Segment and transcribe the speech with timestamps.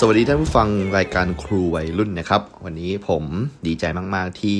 [0.00, 0.68] สวัสดีท่านผู้ฟัง
[0.98, 3.24] รายการครูวัยรุ่นนะครับ วันนี้ผม
[3.66, 4.58] ดีใจมากๆที่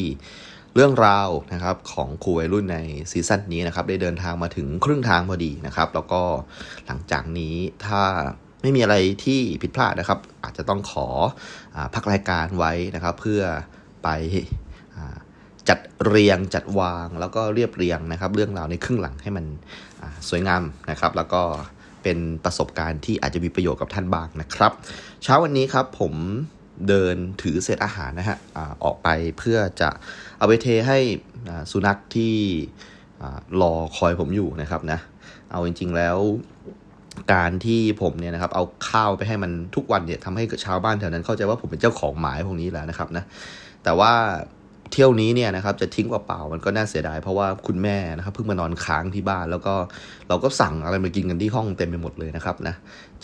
[0.74, 2.78] เรื่องราวนะครับของครูวัยรุ่นใน
[3.10, 6.22] ซีซั่นนี้นะครับ ได้เดินทางมาถึงครึ่งทางพอดีนะครับ แล้วก็
[6.86, 7.54] หลังจากนี้
[7.86, 8.02] ถ้า
[8.62, 11.06] ไม่มีอะไรที่ผิดพลาดนะครับ อาจจะต้องขอ
[11.76, 13.42] อพักรายการไว้นะครับ เพื่อ
[14.02, 14.08] ไป
[15.68, 19.44] จัดเรียงจัดวางแล้วก็เรียบเรียงนะครับ เรื่องราวในครึ่งหลังให้มัน
[20.28, 21.42] สวยงามนะครับ แล้วก็
[22.06, 24.72] เป็นประสบการณ์ที่อาจจะมีประโยชน์กับท่านบ้างนะครับ
[25.22, 26.12] เช้าวันนี้ครับผม
[26.88, 29.90] เดินถือเศษอาหารนะฮะอออกไปเพื่อจะ
[30.38, 30.98] เอาไปเทให้
[31.70, 32.34] สุนัขที่
[33.22, 34.98] อารอคอยผมอยู่นะครับนะ
[35.52, 36.18] เอาจริง ๆแล้ว
[37.32, 43.24] การที่ผมเนี่ยนะครับเอาข้าวไปให้มันทุกวันเนี่ยทำให้ชาวบ้านแถวนั้นเข้าใจว่าผมเป็นเจ้าของหมายพวกนี้แล้วนะครับนะ
[43.84, 44.12] แต่ว่า
[44.92, 49.74] เที่ยวนี้เนี่ยนะครับจะทิ้งเปล่าๆมันก็น่าเสียดายเพราะว่าคุณแม่นะครับเพิ่งมานอนค้างที่บ้าน แล้วก็
[50.28, 52.74] เราก็สั่งอะไรมากินกันที่ห้องเต็มไปหมดเลยนะครับนะ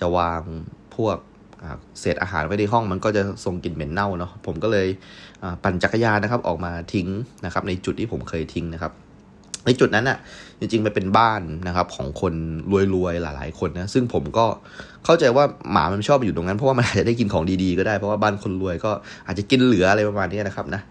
[0.00, 0.42] จะวาง
[0.96, 1.16] พวก
[2.00, 4.86] เศษอาหารไว้ในห้องมันก็จะส่งกลิ่นเหม็นเน่าเนาะผมก็เลย
[5.62, 7.08] ปั่นจักรยานนะครับออกมาทิ้ง
[7.44, 8.92] นะครับในจุดที่ผมเคยทิ้งนะครับ
[9.66, 10.18] ในจุดนั้นอะ
[10.58, 12.34] จริงๆมันเป็นบ้านนะครับของคน
[12.94, 14.46] รวยๆหลายๆคนนะซึ่งผมก็
[15.04, 18.92] เข้าใจว่าหมามันชอบไปอยู่ตรงนั้นเพราะว่ามันอาจจะได้กินของดีๆก็ได้เพราะว่าบ้านคนรวยก็
[19.26, 20.82] อาจจะกินเหลืออะไรประมาณนี้นะครับนะ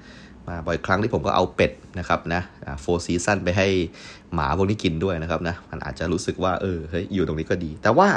[0.47, 2.42] มาบ่อยครั้งที่ผมก็เอาเป็ดนะครับนะ
[2.82, 3.67] โฟร์ซีซันไปให้
[4.33, 8.10] หมาพวกนี้กินด้วยนะครับนะมันอาจจะรู้สึกว่าเออเฮ้ยอยู่ตรงนี้ก็ดี แต่ว่า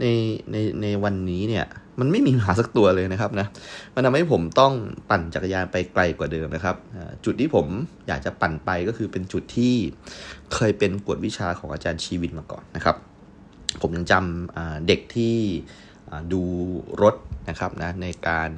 [0.00, 0.06] ใน
[0.52, 1.66] ในในวันนี้เนี่ย
[2.00, 3.46] มันไม่มีหมาสักตัวเลยนะครับนะ
[3.94, 4.72] มันทำให้ผมต้อง
[5.10, 6.76] ปั่นจักรยานไปไกลกว่าเดิมนะครับ
[7.24, 7.66] จุดที่ผม
[8.08, 9.74] อยากจะปั่นไปก็คือเป็นจุดที่
[10.54, 12.96] เคยเป็นกวดวิชาของอาจารย์ชีวินมาก่อนนะครับ
[13.82, 15.36] ผมยังจำเด็กที่
[16.32, 16.42] ดู
[17.02, 17.14] รถ
[17.48, 18.50] นะครับนะในการ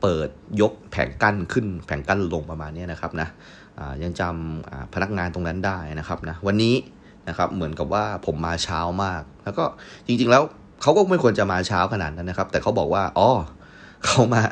[0.00, 0.28] เปิด
[0.60, 3.28] ยกแผงกั้นขึ้นแผงกั้นลงประมาณนี้นะครับนะ
[4.02, 6.74] ยังจำพนักงานตรงนั้นได้นะครับนะวันนี้
[7.28, 9.64] นะครับเหมือนกับว่าผมมาเช้ามาก แล้วก็
[10.06, 10.42] จริงๆแล้ว
[10.82, 13.28] เขาก็ไม่ควรจะมาเช้าขนาดนั้นนะครับ แต่เขาบอกว่าอ๋อ
[14.04, 14.42] เขามา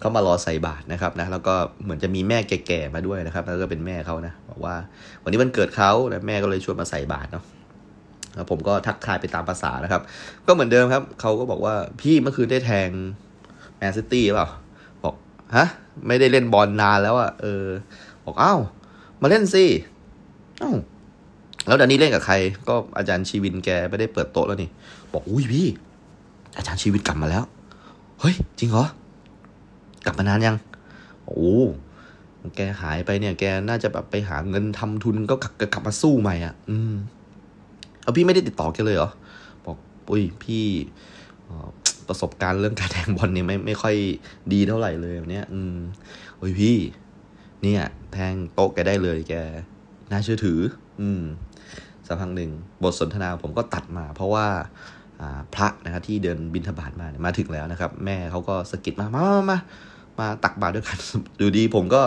[0.00, 1.54] เขามารอใส่บาตรนะครับนะแล้วก็
[1.84, 4.74] เหมือนจะมีแม่แก่ๆมาด้วยนะครับแล้วก็เป็นแม่เขานะบอกว่า
[5.22, 7.44] วันนี้วันเกิดเขาแล้วแม่ก็เลยชวนมาใส่บาตรเนาะ
[8.34, 10.02] แล้วผมก็ทักทายไปตามภาษานะครับ
[10.46, 12.90] ก็เหมือนเดิมครับเขาก็บอกว่าพี่เมื่อคืนได้แทง
[13.80, 14.48] แมนซิตี้เปล่า
[15.02, 15.14] บอก
[15.56, 15.66] ฮะ
[16.06, 17.66] ไม่ได้เล่นบอลนานแล้วอะเออ
[18.24, 18.60] บอกอ้าว
[19.20, 19.64] มาเล่นสิ
[20.62, 20.76] อ้าว
[21.66, 22.34] แล้วเดี๋ยวนี้เล่นกับใคร
[22.68, 24.70] ก็อาจารย์ชีวินแกไม่ได้เปิดโต๊ะแล้วนี่
[25.12, 25.66] บอกอุ้ยพี่
[26.56, 27.44] อาจารย์ชีวินกลับมาแล้ว
[28.20, 28.86] เฮ้ย จริงเหรอ
[30.04, 30.56] กลับมานานยัง
[31.26, 31.54] โอ้
[32.56, 36.94] แกหายไปเนี่ย แกน่าจะแบบไปหาเงินทำทุนก็กลับกลับมาสู้ใหม่อะ อืม
[38.02, 39.10] เอาพี่ไม่ได้ติดต่อแกเลยเหรอ
[39.64, 39.76] บอก
[40.10, 40.64] อุ้ยพี่
[41.46, 43.94] เประสบการณ์เรื่องการแทงบอลเนี่ยไม่ไม่ค่อย
[44.52, 45.76] ดีเท่าไหร่เลยแบบเนี้ย อืม
[46.38, 46.76] โอ้ยพี่
[47.62, 47.82] เนี่ย
[48.12, 49.34] แทงโต๊ะแกได้เลยแก
[50.10, 50.60] น่าเชื่อถือ
[51.00, 51.22] อืม
[52.06, 52.50] สักพักหนึ่ง
[52.82, 54.46] บทสนทนาผมก็ตัดมา เพราะว่า
[55.20, 59.58] อ่าพระนะครับที่เดินบินทบาทมาเนี่ยมาถึงแล้วนะครับ แม่เขาก็สะกิดมามามามา
[60.20, 60.98] มาตักบาตรด้วยกัน
[61.38, 62.02] อยู่ดีผมก็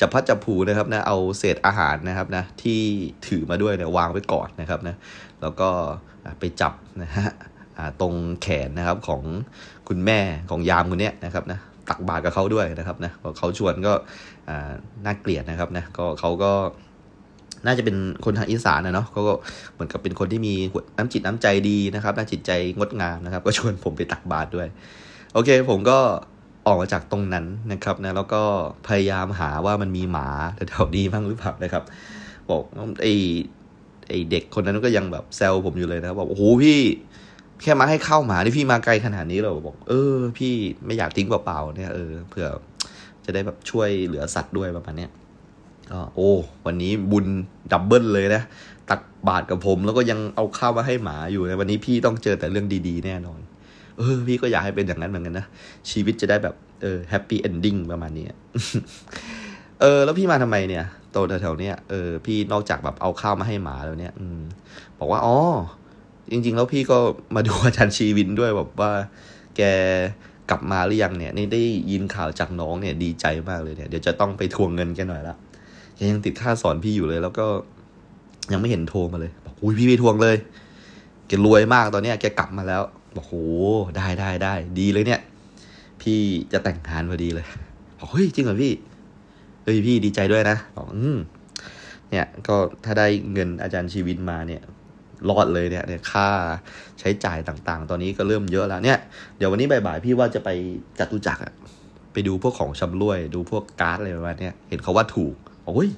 [0.00, 2.80] จับพัดจับผูนะครับนะเอาเศษอาหารนะครับนะที่
[3.28, 4.96] ถือมาด้วยเนี่ยวางไว้ก่อนนะครับนะ
[5.42, 5.68] แล้วก็
[6.40, 7.28] ไปจับนะฮะ
[8.00, 9.22] ตรงแขนนะครับของ
[9.88, 10.18] คุณแม่
[10.50, 11.58] ของยามคนเนี้ยนะครับนะ
[11.90, 13.92] ตักบาตรกับเขาด้วยนะครับนะพอเขาชวนก็
[15.04, 16.52] น่าเกลียดนะครับนะก็เขาก็
[17.66, 19.32] น่าจะเป็นคนทางอีสานนะเนาะเขาก็
[19.72, 20.54] เหมือนกับเป็นคนที่มี
[20.98, 24.68] น้ำจิตน้ำใจดีนะครับน้ำจิตใจงดงามนะครับ ก็ชวนผมไปตักบาตรด้วย
[25.32, 25.98] โอเค ผมก็
[26.66, 28.42] ออกมาจากตรงนั้นนะครับนะแล้วก็
[28.88, 30.28] พยายามหาว่ามันมีหมา
[30.70, 31.82] แถวๆนี้บ้างหรือเปล่านะครับ
[32.50, 32.62] บอก
[33.02, 33.14] ไอ้
[34.08, 36.80] ไอ้เด็กคนนั้นก็ยังแบบแซวผมอยู่เลยนะบอกโอ้โหพี่
[37.62, 40.52] แค่มาให้ข้าวหมาที่พี่มาไกลขนาดนี้เราบอก เออ พี่
[40.86, 42.46] ไม่อยากทิ้งเปล่าๆเนี่ยเออเผื่อ
[43.24, 45.10] จะได้แบบช่วยเหลือสัตว์ด้วยประมาณเนี้ย
[45.90, 46.32] ก็โอ้
[46.66, 47.26] วันนี้บุญ
[47.72, 48.42] double เลยนะ
[48.90, 53.40] ตักบาตรกับผมแล้วก็ยังเอาข้าวมาให้หมาอยู่นะวันนี้พี่ต้องเจอแต่เรื่องดีๆ แน่นอน
[53.98, 55.46] เออ พี่ก็อยากให้เป็นอย่างนั้นเหมือนกันนะ
[55.90, 58.26] ชีวิตจะได้แบบเออ happy ending ประมาณนี้
[59.80, 64.40] เออ แล้วพี่มาทำไมเนี่ยโตแถวๆเนี้ยเออพี่นอกจากแบบเอาข้าวมาให้หมาแล้วเนี่ย อืม
[64.98, 65.36] บอกว่าอ๋อ
[66.30, 66.98] จริง ๆ แล้วพี่ก็
[67.34, 68.92] มาดูอาจารย์ชีวินด้วยแบบว่า
[69.56, 69.62] แก
[70.50, 75.36] กลับมาหรือยังเนี่ย นี่ได้ยินข่าวจากน้องเนี่ยดีใจมากเลยเนี่ย เดี๋ยวจะต้องไปทวงเงินแกหน่อยละ
[75.96, 77.46] แกยังติดค่าสอนพี่อยู่เลย แล้วก็
[78.52, 80.36] ยังไม่เห็นโทรมาเลย บอกอุ้ยพี่ไปทวงเลย
[81.28, 82.82] แกรวยมากตอนเนี้ยแกกลับมาแล้ว
[83.16, 83.32] บอกโห
[83.96, 85.20] ได้ได้ได้ดีเลยเนี่ย
[86.02, 86.18] พี่
[86.52, 87.46] จะแต่งงานพอดีเลย
[87.98, 88.72] บอกเฮ้ยจริงเหรอพี่
[89.64, 91.18] เฮ้ยพี่ดีใจด้วยนะบอกอืม
[92.10, 94.62] เนี่ยก็ถ้าได้เงินอาจารย์ชีวินมาเนี่ย
[95.30, 96.28] รอดเลยเนี่ยเนี่ยค่า
[97.00, 98.98] ใช้จ่ายต่างๆ ตอนนี้ก็เริ่มเยอะแล้วเนี่ย
[99.36, 100.48] เดี๋ยววันนี้บ่ายๆพี่ว่าจะไป
[100.98, 101.42] จัตุจักร
[102.12, 105.34] ไปดูพวกของชำร่วย ดูพวกการ์ดอะไรประมาณนี้เห็นเขาว่าถูก
[105.64, 105.88] โอ้ย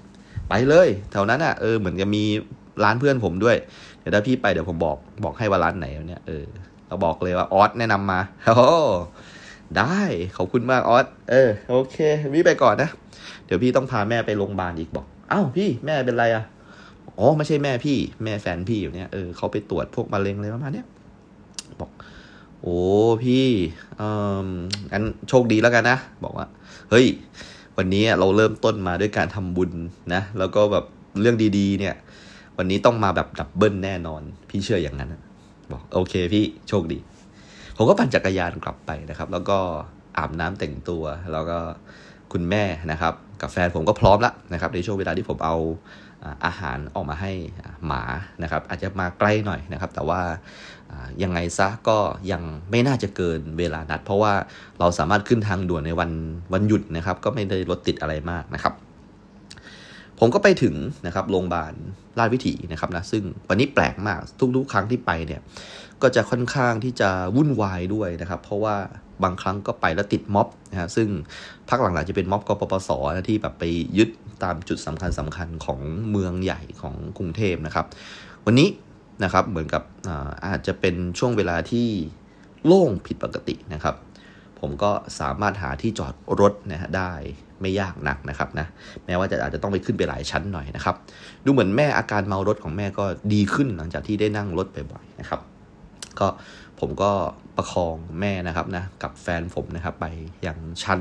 [0.49, 2.25] ไปเลยแถวนั้นอะเออเหมือนจะมี
[2.85, 3.57] ร้านเพื่อนผมด้วย
[4.01, 6.45] เดี๋ยวถ้าพี่ไปเดี๋ยวผมบอกบอกให้ว่าร้านไหนเนี่ยเออ
[6.89, 8.21] เราบอกเลยว่าออสแนะนำมา
[8.57, 8.71] โอ้
[9.79, 10.01] ได้
[10.37, 11.97] ขอบคุณมากออสเออโอเค
[12.35, 12.91] พี่ไปก่อนนะ
[13.47, 16.45] เดี๋ยวพี่ต้องพาแม่ไปโรงพยาบาลอีกบอก เอ้าพี่แม่เป็นไรอะ
[17.19, 20.87] อ๋อไม่ใช่แม่พี่ แม่แฟนพี่อยู่เนี่ยเออเขาไปตรวจพวกมะเร็งอะไรประมาณเนี้ย
[21.81, 21.91] บอก
[22.63, 22.79] โอ้
[23.25, 23.47] พี่
[23.97, 24.09] เอ่
[24.47, 24.49] อ
[24.93, 26.47] งั้นโชคดีแล้วกันนะบอกว่า
[26.91, 27.07] เฮ้ย
[27.77, 29.71] วันนี้เราเริ่มต้นมาด้วยการทำบุญ
[30.15, 30.85] นะ แล้วก็แบบ
[31.21, 31.95] เรื่องดีๆ เนี่ย
[32.59, 35.15] วันนี้ต้องมาแบบดับเบิลแน่นอน พี่เชื่ออย่างนั้น
[35.73, 36.99] บอกโอเคพี่โชคดี
[37.77, 39.59] ผมก็ปั่นจักรยานกลับไปนะครับ แล้วก็
[40.17, 41.59] อาบน้ำแต่งตัว แล้วก็
[42.33, 45.57] คุณแม่นะครับ กับแฟนผมก็พร้อมแล้วนะครับ ในช่วงเวลาที่ผมเอา
[46.45, 47.33] อาหารออกมาให้
[47.87, 48.03] หมา
[48.43, 50.21] นะครับ อาจจะมาใกล้หน่อยนะครับ แต่ว่า
[51.23, 51.99] ยังไงซะก็
[52.33, 54.33] ยังไม่น่าจะเกินเวลานัด เพราะว่า
[54.81, 56.11] เราสามารถขึ้นทางด่วนในวัน
[56.53, 58.75] วันหยุดนะครับ ก็ไม่ได้รถติดอะไรมากนะครับ
[60.19, 60.75] ผมก็ไปถึง
[61.07, 61.75] นะครับโรงพยาบาล
[62.19, 64.21] ราชวิถีนะครับนะซึ่งวันนี้แปลกมาก
[64.57, 65.41] ทุกๆครั้งที่ไปเนี่ย
[66.03, 68.77] ก็จะค่อนข้างที่จะวุ่นวายด้วยนะครับ เพราะว่า
[69.23, 71.09] บางครั้งก็ไปแล้วติดม็อบนะฮะซึ่ง
[71.69, 73.65] พักหลังๆจะเป็นม็อบกปปสนะที่แบบไป
[73.99, 74.11] ยึด
[74.45, 75.81] ตามจุดสำคัญสำคัญของ
[76.11, 77.87] เมืองใหญ่ของกรุงเทพนะครับ
[78.47, 78.69] วันนี้
[79.25, 81.89] นะครับเหมือนกับอาอาจจะเป็นช่วงเวลาที่
[82.67, 83.95] โล่งผิดปกตินะครับ
[84.61, 84.91] ผมก็
[85.21, 87.13] สามารถหาที่จอดรถนะฮะได้
[87.61, 88.67] ไม่ยากนักนะครับนะ
[89.07, 90.97] แม้ว่าจะอาจจะต้องไปขึ้นไปหลายชั้นหน่อยนะครับ
[91.45, 95.41] ดูเหมือนแม่อาการเมารถของแม่ก็ดีขึ้นหลังจากที่ได้นั่งรถบ่อยๆนะครับ
[96.21, 96.29] ก็
[96.81, 97.11] ผมก็
[97.57, 100.07] ประคองแม่นะครับนะกับแฟนผมนะครับไป
[100.47, 101.01] ยังชั้น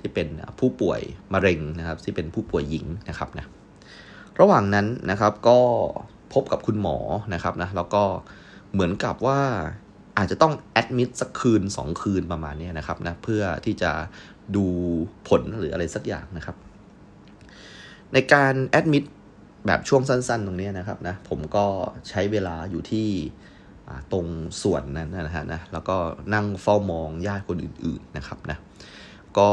[0.00, 0.28] ที่เป็น
[0.58, 1.00] ผู้ป่วย
[1.32, 3.46] มะเร็งนะครับที่เป็นผู้ป่วยหญิงนะครับนะ
[4.40, 5.58] ระหว่างนั้นนะครับก็
[6.32, 6.98] พบกับคุณหมอ
[7.34, 8.02] นะครับนะแล้วก็
[8.72, 9.40] เหมือนกับว่า
[10.18, 13.90] อาจจะต้องแอดมิดสักคืน 2 คืนประมาณนี้นะครับนะเพื่อที่จะ
[14.56, 14.66] ดู
[15.28, 16.56] ผลหรืออะไรสักอย่างนะครับ
[18.12, 19.04] ในการแอดมิด
[19.66, 21.66] แบบช่วงสั้นๆ ตรงนี้นะครับนะผมก็
[22.08, 23.08] ใช้เวลาอยู่ที่
[24.12, 24.26] ตรง
[24.62, 25.96] ส่วนนั้นนะฮะนะแล้วก็
[26.34, 28.58] นั่งเฝ้ามองญาติคนอื่น ๆนะครับนะ
[29.38, 29.50] ก็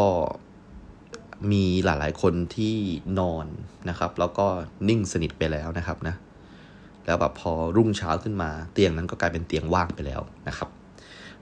[1.52, 2.76] มีหลายๆคนที่
[3.20, 3.46] นอน
[3.90, 4.46] นะครับ แล้วก็
[4.90, 6.16] นิ่งสนิทไปแล้วนะครับนะ
[7.06, 10.70] แล้วแบบพอรุ่งเช้าขึ้นมาเตียงนั้นก็กลายเป็นเตียงว่างไปแล้วนะครับ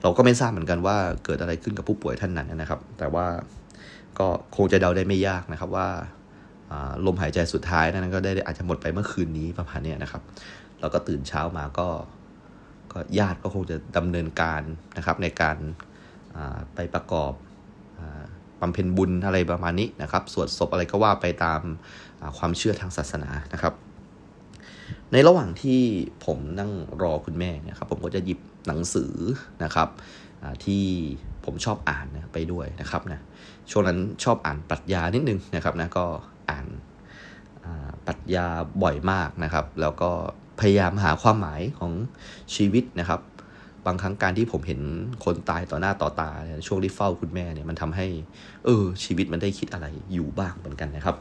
[0.02, 3.26] เราก็ไม่ทราบเหมือนกันว่าเกิดอะไรขึ้นกับผู้ป่วยท่านนั้นนะครับ แต่ว่า
[4.18, 4.26] ก็
[4.56, 5.88] คงจะเดาได้ไม่ยากนะครับว่า
[7.06, 10.22] ลมหายใจสุดท้ายนั้นก็ได้อาจจะหมดไปเมื่อคืนนี้ประมาณนี้นะครับ
[10.80, 11.88] แล้วก็ตื่นเช้ามาก็
[12.98, 14.62] ก็ญาติก็คงจะดำเนินการ
[14.96, 15.56] นะครับในการ
[16.74, 17.32] ไปประกอบ
[18.60, 21.60] บำเพ็ญบุญอะไรประมาณนี้นะครับ สวดศพอะไรก็ว่าไปตาม
[22.38, 23.74] ความเชื่อทางศาสนานะครับ
[25.12, 25.80] ในระหว่างที่
[26.26, 26.72] ผมนั่ง
[27.02, 29.14] รอคุณแม่เนี่ยครับ ผมก็จะหยิบหนังสือ
[29.64, 29.88] นะครับ
[30.64, 30.84] ที่
[31.44, 33.20] ผมชอบอ่านนะไปด้วยนะครับนะ
[33.70, 36.06] ช่วงนั้นชอบอ่านปรัชญานิดนึงนะครับนะก็
[36.50, 36.66] อ่าน
[38.06, 38.46] ปรัชญา
[38.82, 40.10] บ่อยมากนะครับ แล้วก็
[40.60, 41.92] พยายามหาความหมายของ
[42.54, 43.20] ชีวิตนะครับ
[43.86, 44.80] บางครั้งการที่ผมเห็น
[45.24, 46.30] คนตายต่อหน้าต่อตา
[46.66, 48.06] ช่วงที่เฝ้าคุณแม่เนี่ยมันทำให้
[48.64, 51.16] เออ ชีวิตมันได้คิดอะไรอยู่บ้างเหมือนกันนะครับ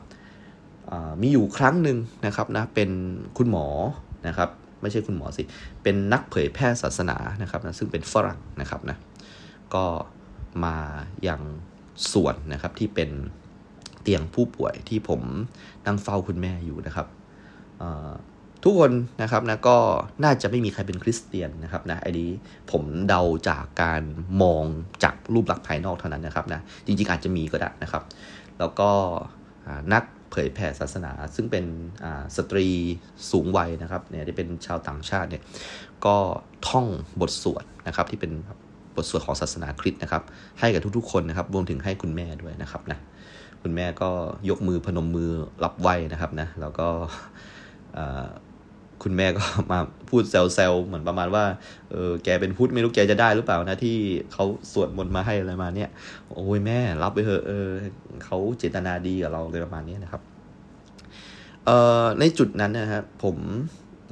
[1.22, 2.90] มีอยู่ครั้งหนึ่งนะครับนะเป็น
[3.38, 3.68] คุณหมอ
[4.28, 4.50] นะครับ
[4.82, 5.44] ไม่ใช่คุณหมอสิ
[5.84, 8.98] เป็นนักเผยแพร่ศาสนานะครับนะซึ่งเป็นฝรั่งนะครับนะ
[9.74, 9.86] ก็
[10.64, 10.76] มา
[11.24, 11.42] อย่าง
[12.14, 13.10] ส่วนนะครับที่เป็น
[14.02, 15.22] เตียงผู้ป่วยที่ผม
[15.86, 17.08] นั่งเฝ้าคุณแม่อยู่นะครับ
[18.68, 19.78] ทุกคนนะครับนะก็
[20.24, 22.30] น่าจะไม่มีใครเป็นคริสเตียนนะครับนะไอ้นี้
[22.72, 24.02] ผมเดาจากการ
[24.42, 24.64] มอง
[25.04, 28.04] จากรูปลักษณ์ภายนอกเท่านั้นนะครับนะจริงๆอาจจะมีก็ได้นะครับ
[28.60, 28.90] แล้วก็
[29.94, 31.66] นักเผยแผ่ศาสนา ซึ่งเป็น
[32.38, 32.68] สตรี
[33.32, 35.44] สูงวัยนะครับเนี่ยที่เป็นชาวต่างชาติเนี่ย
[36.06, 36.16] ก็
[36.68, 36.88] ท่อง
[37.22, 38.32] บทสวดนะครับที่เป็น
[38.96, 40.24] บทสวดของศาสนาคริสต์นะครับ
[40.60, 43.00] ให้กับทุกๆ คนนะครับรวมถึงให้คุณแม่ด้วยนะครับนะ
[43.64, 44.10] คุณแม่ก็
[44.50, 45.30] ยกมือพนมมือ
[45.64, 46.88] รับไหวนะครับนะแล้วก็
[49.04, 51.46] คุณแม่ก็มาพูดแซวๆเหมือนประมาณว่า
[51.92, 53.98] เออแกเป็นพุทธไม่รู้แกจะได้หรือเปล่านะที่
[54.34, 55.90] เขาสวดมนต์มาให้อะไรมาเนี่ย
[56.30, 57.68] โอ้ยแม่รับไปเถอะเออ
[58.26, 60.22] เขาเจตนาดีกับเราเลยประมาณนี้นะครับ
[61.66, 63.38] เอ่อในจุดนั้นนะครับผม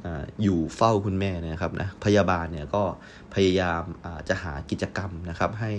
[0.04, 0.06] อ
[0.42, 2.82] อยู่เฝ้าคุณแม่นะครับนะพยาบาลเนี่ยก็
[3.34, 3.82] พยายาม
[4.28, 5.72] จะหากิจกรรมนะครับให้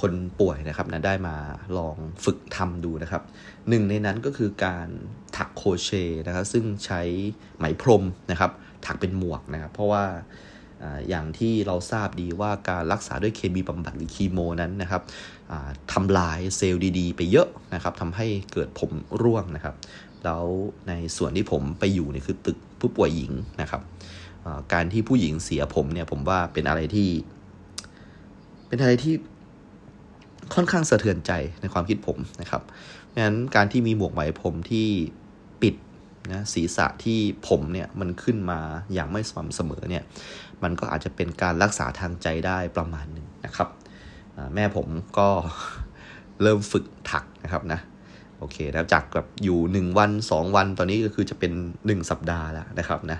[0.00, 1.36] คนป่วยนะครับนะได้มา
[1.78, 3.22] ลองฝึกทำดูนะครับ
[3.68, 4.88] หนึ่งในนั้นก็คือการ
[5.36, 5.90] ถักโคเช
[6.26, 7.02] นะครับ ซึ่งใช้
[7.56, 8.50] ไหมพรมนะครับ
[8.86, 10.04] ถักเป็นหมวกนะครับ เพราะว่า
[11.08, 15.02] อย่างที่เราทราบดีว่าการรักษาด้วยเคมีบำบัดหรือคีโมนั้นนะครับ
[15.92, 18.90] ทำลายเซลล์ดีๆ ไปเยอะนะครับทำให้เกิดผม
[19.22, 19.74] ร่วงนะครับ
[20.24, 20.44] แล้ว
[20.88, 23.82] ในส่วนที่ผมไปอยู่เนี่ยคือตึกผู้ป่วยหญิงนะครับ
[24.72, 27.08] การที่ผู้หญิงเสียผมเนี่ยผมว่าเป็นอะไรที่
[28.68, 29.14] เป็นอะไรที่
[30.54, 32.62] ค่อนข้างสะเทือนใจในความคิดผมนะครับ
[33.06, 34.88] เพราะฉะนั้นการที่มีหมวกไหมผมที่
[35.62, 35.74] ปิด
[36.32, 38.60] นะศีรษะที่ผมเนี่ยมันขึ้นมา
[38.92, 40.04] อย่างไม่สม่ำเสมอเนี่ย
[40.62, 43.68] มันก็อาจจะเป็นการรักษาทางใจได้ประมาณหนึ่งนะครับ
[44.54, 44.86] แม่ผม
[45.18, 45.28] ก็
[46.42, 47.80] เริ่มฝึกถักนะครับนะ
[48.38, 53.18] โอเคแล้วจากแบบอยู่ 1 วัน 2 วันตอนนี้ก็คือจะเป็น 1 สัปดาห์แล้วนะครับนะ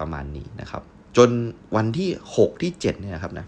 [0.00, 0.82] ประมาณนี้นะครับ
[1.16, 1.30] จน
[1.76, 3.46] วันที่ 6 ที่ 7 เนี่ยครับนะ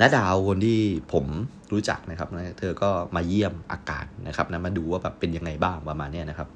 [0.00, 0.80] น้าดาวคนที่
[1.12, 1.26] ผม
[1.72, 6.48] รู้จักนะครับนะเธอก็มาเยี่ยมอาการนะครับนะมาดูว่าแบบเป็นยังไงบ้างประมาณนี้นะครับ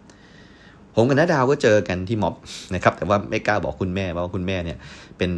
[0.95, 2.35] ผมกับน้าดาวก็เจอกันที่ม็อบ
[2.75, 4.78] นะครับ แต่ว่าไม่กล้าบอกคุณแม่เพราคุณแม่เนี่ย
[5.19, 5.31] เป็น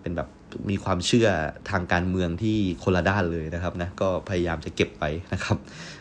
[0.00, 0.28] เป็นแบบ
[0.70, 1.28] มีความเชื่อ
[1.70, 5.56] ทางการเมืองที่คนละด้านเลยนะครับนะก็พยายามจะเก็บไปนะครับ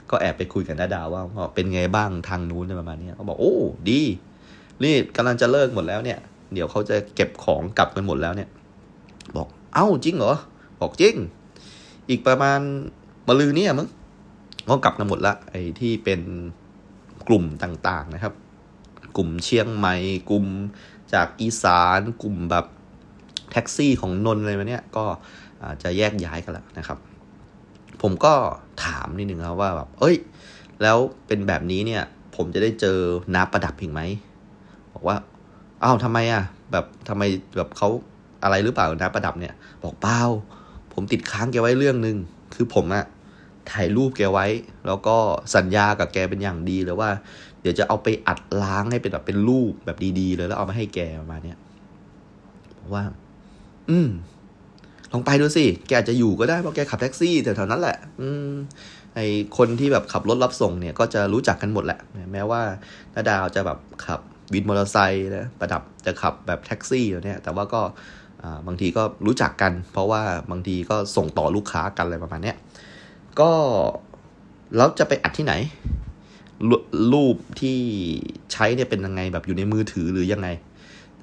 [0.09, 1.23] ก็แอบไปคุยกับน้าดาวว่า
[1.55, 3.55] เป็นไงบ้างทางนู้นประมาณนี้เขาบอกโอ้
[3.89, 4.01] ดี
[4.83, 6.19] นี่กำลังจะเลิกหมดแล้วเนี่ย
[6.53, 8.49] เดี๋ยวเขาจะเก็บของกลับกันหมดแล้วเนี่ย
[9.37, 10.33] บอกเอ้าจริงเหรอ
[10.81, 11.15] บอกจริง
[12.09, 12.59] อีกประมาณ
[13.27, 13.87] มะลือเนี่ยมึง
[14.69, 16.21] ก็กลับกันหมดละไอ้ที่เป็น
[17.27, 18.33] กลุ่มต่างๆนะครับ
[19.17, 19.95] กลุ่มเชียงใหม่
[20.29, 20.45] กลุ่ม
[21.13, 22.65] จากอีสานกลุ่มแบบ
[23.51, 25.05] แท็กซี่ของนนอะไรมาเนี้ยก็
[25.83, 26.97] จะแยกย้ายกันแล้วนะครับ
[28.01, 28.33] ผมก็
[28.83, 30.15] ถามนิดนึงครับว่าแบบเอ้ย
[30.81, 30.97] แล้ว
[31.27, 32.03] เป็นแบบนี้เนี่ย
[32.35, 32.97] ผมจะได้เจอ
[33.35, 34.01] น้าประดับอีกไหม
[34.93, 35.17] บอกว่า
[35.83, 37.23] อ้าวทำไมอะ แบบทำไม
[37.57, 37.89] แบบเขา
[38.43, 40.21] อะไรหรือเปล่าน้าประดับเนี่ย บอกเปล่า
[40.95, 42.17] ผมติดค้างแกไว้เรื่องหนึ่ง
[42.55, 43.05] คือผมอะ
[43.71, 44.45] ถ่ายรูปแกไว้
[44.87, 45.15] แล้วก็
[45.55, 47.09] สัญญากับแกเป็นอย่างดีเลยว่า
[47.61, 51.57] เดี๋ยวจะเอาไปอัดล้างให้เป็นแบบเป็นรูปแบบดีๆเลยแล้วเอามาให้แกประมาณนี้ย
[52.79, 53.03] บอกว่า
[53.89, 54.09] อืม
[55.11, 58.51] ลองไปดูสิแกอาจจะอยู่ก็ได้เพราะแกขับแท็กซี่แถวๆนั้นแหละ อืม
[59.15, 59.19] ไอ
[59.57, 61.99] คนที่แบบขับรถรับส่งเนี่ยก็จะรู้จักกันหมดแหละ
[62.33, 62.61] แม้ว่า
[63.15, 64.19] นาดาวจะแบบขับ
[64.53, 67.81] วินมอเตอร์ไซค์นะประดับจะขับแบบแท็กซี่เนี่ยแต่ว่าก็
[68.67, 70.21] บางทีก็รู้จักกัน เพราะว่า
[70.51, 72.53] บางทีก็ส่งต่อลูกค้ากันอะไรประมาณนี้
[73.39, 73.51] ก็
[74.75, 75.53] แล้วจะไปอัดที่ไหน
[77.13, 77.77] รูปที่
[78.53, 80.47] ใช้เนี่ยเป็นยังไงแบบอยู่ในมือถือหรือยังไง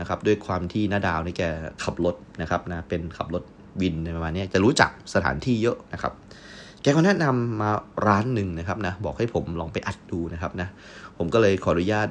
[0.01, 1.43] นะครับ ด้วยความที่น้าดาวนี่แก
[1.85, 3.43] ขับรถนะครับนะเป็นขับรถ
[3.81, 6.13] วินในประมาณนี้จะรู้จักสถานที่เยอะนะครับ
[6.83, 7.71] แกก็แนะนำมา
[8.07, 10.69] ร้านหนึ่งนะครับนะบอกให้ผมลองไปอัดดูนะครับนะ
[11.19, 12.09] ผมก็เลยขออนุญาต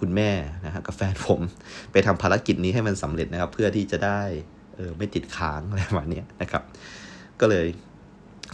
[0.00, 0.30] คุณแม่
[0.64, 1.40] นะฮะกับแฟนผม
[1.92, 4.20] ไปทำภารกิจนี้ให้มันสำเร็จนะครับ เพื่อที่จะได้
[4.76, 6.62] เออไม่ติดค้างอะไรประมาณนี้นะครับ
[7.40, 7.66] ก็เลย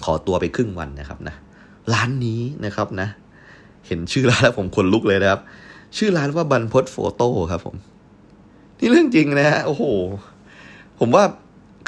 [0.04, 1.34] ขอตัวไปครึ่งวันนะครับนะ
[1.94, 3.08] ร้านนี้นะครับนะ
[3.86, 5.40] เห็นชื่อร้านแล้วผมขนลุกเลยนะครับ
[5.96, 7.76] ชื่อร้านว่าบันพศโฟโต้ครับผม
[8.78, 9.84] นี่เรื่องจริงนะฮะโอ้โห
[10.98, 11.24] ผมว่า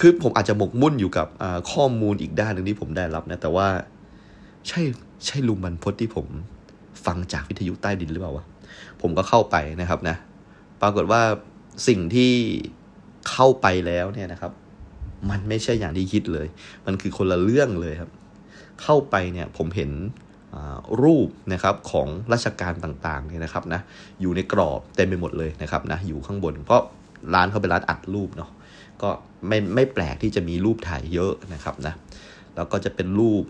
[0.01, 1.27] คือผมอาจจะหมกมุ่นอยู่กับ
[1.73, 3.69] ข้อมูลอีกด้านหนึ่งที่ผมได้รับนะ แต่ว่า
[4.69, 4.81] ใช่
[5.27, 6.27] ใช่ลุงบรรพศที่ผม
[7.07, 8.45] ฟังจากวิทยุใต้ดินหรือเปล่าวะ
[9.07, 10.17] ผมก็เข้าไปนะครับนะ
[10.83, 11.23] ปรากฏว่า
[11.89, 12.33] สิ่งที่
[13.31, 14.53] เข้าไปแล้วเนี่ยนะครับ
[15.31, 16.47] มันไม่ใช่อย่างที่คิดเลย
[16.87, 18.11] มันคือคนละเรื่องเลยครับ
[18.83, 19.91] เข้าไปเนี่ยผมเห็น
[21.03, 23.81] รูปนะครับของราชการต่างๆเนี่ยนะครับนะ
[24.21, 26.83] อยู่ในกรอบเต็มไปหมดเลยนะครับนะอยู่ข้างบน เพราะ
[27.35, 28.51] ร้านเขาเป็นร้านอัดรูปเนาะ
[29.03, 29.11] ก็
[29.49, 31.95] ไม่ไม่แปลกที่จะมีรูปถ่ายเยอะนะครับนะ
[32.57, 33.45] แล้วก็จะเป็นรูป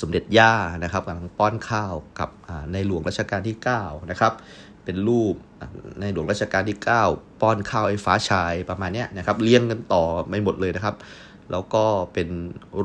[0.00, 0.52] สมเด็จย่า
[0.84, 2.30] นะครับกำลังป้อนข้าวกับ
[2.72, 4.32] ในหลวงรัชกาลที่9นะครับ
[4.86, 5.34] เป็นรูป
[6.00, 6.78] ในหลวงรัชกาลที่
[7.08, 10.94] 9 ป้อนข้าวไอ้ฟ้าชายประมาณนี้นะครับเลี้ยงกันต่อไม่หมดเลยนะครับ
[11.50, 12.28] แล้วก็เป็น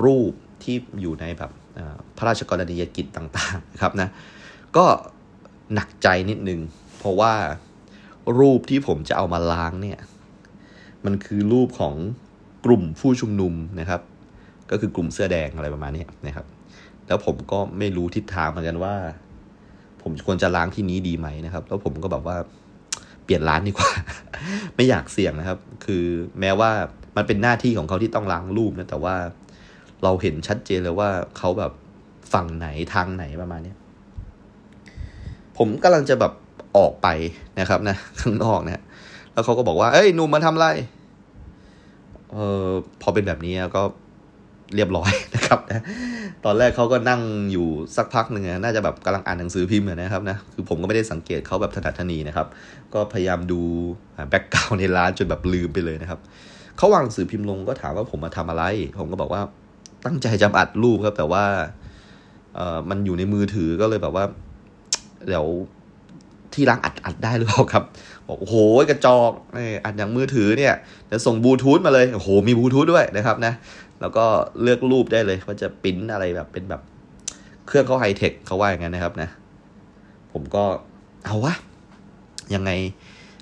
[0.04, 0.32] รูป
[0.64, 1.52] ที่อยู่ในแบบ
[2.18, 4.10] พระราชกรณียกิจต่างๆนะครับนะ
[4.78, 4.86] ก็
[5.74, 6.60] หนักใจนิดนึง
[6.98, 7.34] เพราะว่า
[8.40, 10.00] รูปที่ผมจะเอามาล้างเนี่ย
[11.06, 11.96] มันคือรูปของ
[12.66, 14.02] กลุ่มผู้ชุมนุมนะครับ
[14.72, 16.46] ก็คือกลุ่มเสื้อแดงอะไรประมาณนี้นะครับ
[17.08, 18.96] แล้วผมก็ไม่รู้ทิศทางเหมือนกันว่า
[20.04, 22.38] ผมควรจะล้างที่นี้ดีไหมนะครับ แล้วผมก็แบบว่า
[23.24, 23.90] เปลี่ยนร้านดีกว่า
[24.76, 26.06] ไม่อยากเสี่ยงนะครับ คือ
[26.40, 26.72] แม้ว่า
[27.18, 29.16] มันเป็นหน้าที่ของเขาที่ต้องล้างรูปนะแต่ว่า
[30.04, 31.72] เราเห็นชัดเจนเลยว่าเขาแบบ
[32.34, 33.74] ฝั่งไหนทางไหนประมาณนี้
[35.58, 36.34] ผมกำลังจะแบบ
[36.78, 37.08] ออกไป
[37.60, 38.84] นะครับ นะข้างนอกนะ
[39.34, 40.68] แล้วเขาก็บอกว่า เอ้ยหนุ่มมาทำอะไร
[42.32, 42.68] เออ
[43.02, 43.82] พอเป็นแบบนี้ก็
[44.76, 45.84] เรียบร้อยนะครับนะ
[46.46, 52.48] ตอนแรกเขาก็นั่งอยู่สักพักหนึ่งน่าจะแบบกำลังอ่านหนังสือพิมพ์นะครับนะคือผมก็ไม่ได้สังเกตเขาแบบถนัดทนีนะครับ
[52.94, 53.62] ก็พยายามดู
[54.30, 56.20] แบ็กกราวน์ในร้านจนแบบลืมไปเลยนะครับ
[56.78, 58.64] เขาวางหนังสือพิมพ์ลงก็ถามว่าผมมาทำอะไร
[59.00, 59.42] ผมก็บอกว่า
[60.06, 61.44] ตั้งใจจะอัดรูปครับ แต่ว่า
[62.56, 64.26] เออมันอยู่ในมือถือก็เลยแบบว่า
[65.28, 65.48] เดี๋ยว
[66.54, 67.84] ที่ร้านอัดอัดได้หรือเปล่าครับ
[68.28, 68.56] บอกโอ้โห
[68.90, 69.32] กระจอก
[69.86, 70.74] อัดอย่างมือถือเนี่ย
[71.12, 73.54] จะส่งบลูทูธมาเลยโอ้โหมีบลูทูธด้วยนะครับนะ
[74.02, 74.26] แล้วก็
[74.62, 76.82] เลือกรูปได้เลยว่าจะปิ้นอะไรแบบเป็นแบบ
[77.68, 79.30] เครื่องเขาไฮเทคเขาว่าอย่างนั้นนะครับนะ
[80.32, 80.64] ผมก็
[81.26, 81.54] เอาวะ
[82.56, 82.72] ยังไง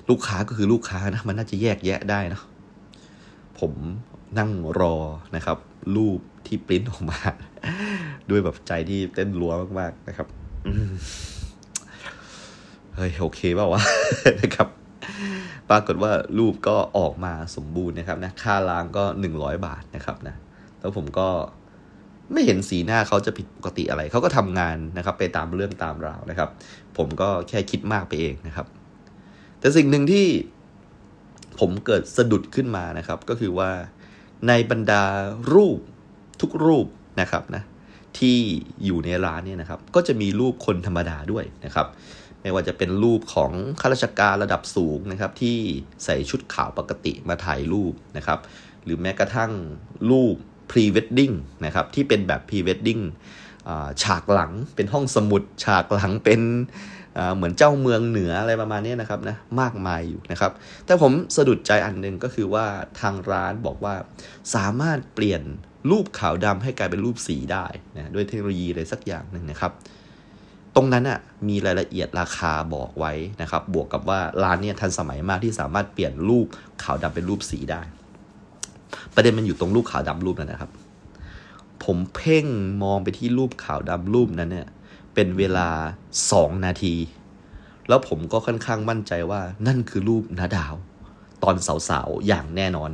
[0.10, 2.42] ลูกค้าก็คือลูกค้านะมันน่าจะแยกแยะได้นะ
[3.60, 3.72] ผม
[4.40, 4.96] นั่งรอ
[5.36, 5.58] นะครับ
[5.96, 7.20] รูปที่ปริ้นออกมา
[8.30, 10.28] ด้วยแบบใจที่เต้นรัวมากๆนะครับ
[12.96, 13.82] เฮ้ยโอเคเปล่าวะ
[14.42, 14.68] นะครับ
[15.70, 20.36] ปรากฏว่ารูปก็ออกมาสมบูรณ์นะครับนะค่าล้างก็หนึ่งร้อยบาทนะครับนะ
[20.82, 21.28] แล้วผมก็
[22.34, 26.50] ไม่เห็นสีหน้าเขาจะผิดปกติอะไร เขาก็ทำงานนะครับ ไปตามเรื่องตามราวนะครับ
[26.98, 28.68] ผมก็แค่คิดมากไปเองนะครับ
[29.60, 30.26] แต่สิ่งหนึ่งที่
[31.60, 33.72] ผมเกิดสะดุดขึ้นมานะครับ ก็คือว่า
[34.48, 35.04] ในบรรดา
[35.54, 35.80] รูป
[36.42, 36.88] ทุกรูป
[37.22, 37.64] นะครับนะ
[38.20, 38.38] ที่
[38.86, 41.88] อยู่ในร้านเนี่ยนะครับ ก็จะมีรูปคนธรรมดาด้วยนะครับ
[42.42, 45.58] ไม่ว่าจะเป็นรูปของข้าราชการระดับสูงนะครับ ที่
[46.04, 48.40] ใส่ชุดขาวปกติมาถ่ายรูปนะครับ
[48.84, 49.52] หรือแม้กระทั่ง
[50.12, 50.36] รูป
[50.72, 51.36] pre wedding
[51.66, 53.04] นะครับที่เป็นแบบ pre wedding
[54.04, 56.42] ฉากหลังเป็นห้องสมุด ฉากหลังเป็น
[57.36, 60.52] เหมือนเจ้าเมืองเหนืออะไรประมาณนี้นะครับนะมากมายอยู่นะครับ
[60.86, 62.66] แต่ผมสะดุดใจอันหนึ่งก็คือว่า
[63.00, 63.96] ทางร้านบอกว่า
[64.56, 65.42] สามารถเปลี่ยน
[65.92, 69.72] รูปขาวดำให้กลายเป็นรูปสีได้นะด้วยเทคโนโลยีอะไรสักอย่างหนึ่งนะครับ
[70.76, 76.48] ตรงนั้นอะ่ะมีรายละเอียดราคาบอกไว้นะครับ บวกกับว่าร้านเนี่ยทันสมัยมากที่สามารถเปลี่ยนรูป
[76.84, 77.82] ขาวดำเป็นรูปสีได้
[79.16, 80.72] ประเด็นมันอยู่ตรงรูปขาวดำรูปนั้นนะครับ
[81.84, 82.46] ผมเพ่ง
[82.84, 84.68] มองไปที่รูปขาวดำรูปนั้นเนี่ย
[85.14, 85.68] เป็นเวลา
[86.32, 86.96] สองนาที
[87.88, 90.74] แล้วผมก็ค่อนข้างมั่นใจว่านั่นคือรูปนาดาว
[91.44, 91.56] ตอน
[91.90, 92.90] สาวๆอย่างแน่นอน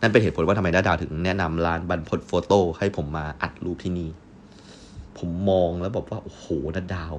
[0.00, 4.08] นั่นเป็นเหตุผลว่าทำไมนาดาวถึงแนะนำร้านบันพดโฟโต้ให้ผมมาอัดรูปที่นี่
[5.18, 7.14] ผมมองแล้วบอกว่า โอ้โหนาดาว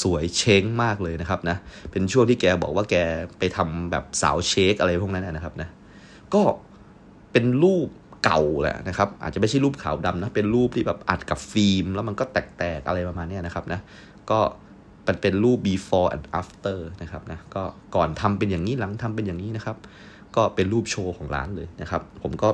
[0.00, 1.56] สวยเช้งมากเลยนะครับนะ
[1.90, 2.96] เป็นช่วงที่แกบอกว่าแก
[3.38, 5.68] ไปทำแบบสาวเชคอะไรพวกนั้นนะครับนะ
[6.34, 6.42] ก็
[7.32, 7.88] เป็นรูป
[8.24, 13.80] เก่าแหละนะครับ อาจจะไม่ใช่รูปขาวดำนะ เป็นรูปที่แบบอัดกับฟิล์ม แล้วมันก็แตกๆอะไรประมาณนี้นะครับนะ
[14.30, 14.38] ก็
[15.06, 17.62] มันเป็นรูป before and after นะครับนะ ก็
[17.94, 19.76] ก่อนทำเป็นอย่างนี้หลังทำเป็นอย่างนี้นะครับ
[20.36, 22.48] ก็เป็นรูปโชว์ของร้านเลยนะครับ ผมก็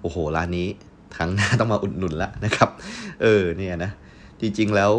[0.00, 0.68] โอ้โห ร้านนี้
[1.16, 2.70] ครั้งหน้าต้องมาอุดหนุนละนะครับ
[3.22, 3.90] เออ เนี่ยนะ
[4.40, 4.92] จริงๆแล้ว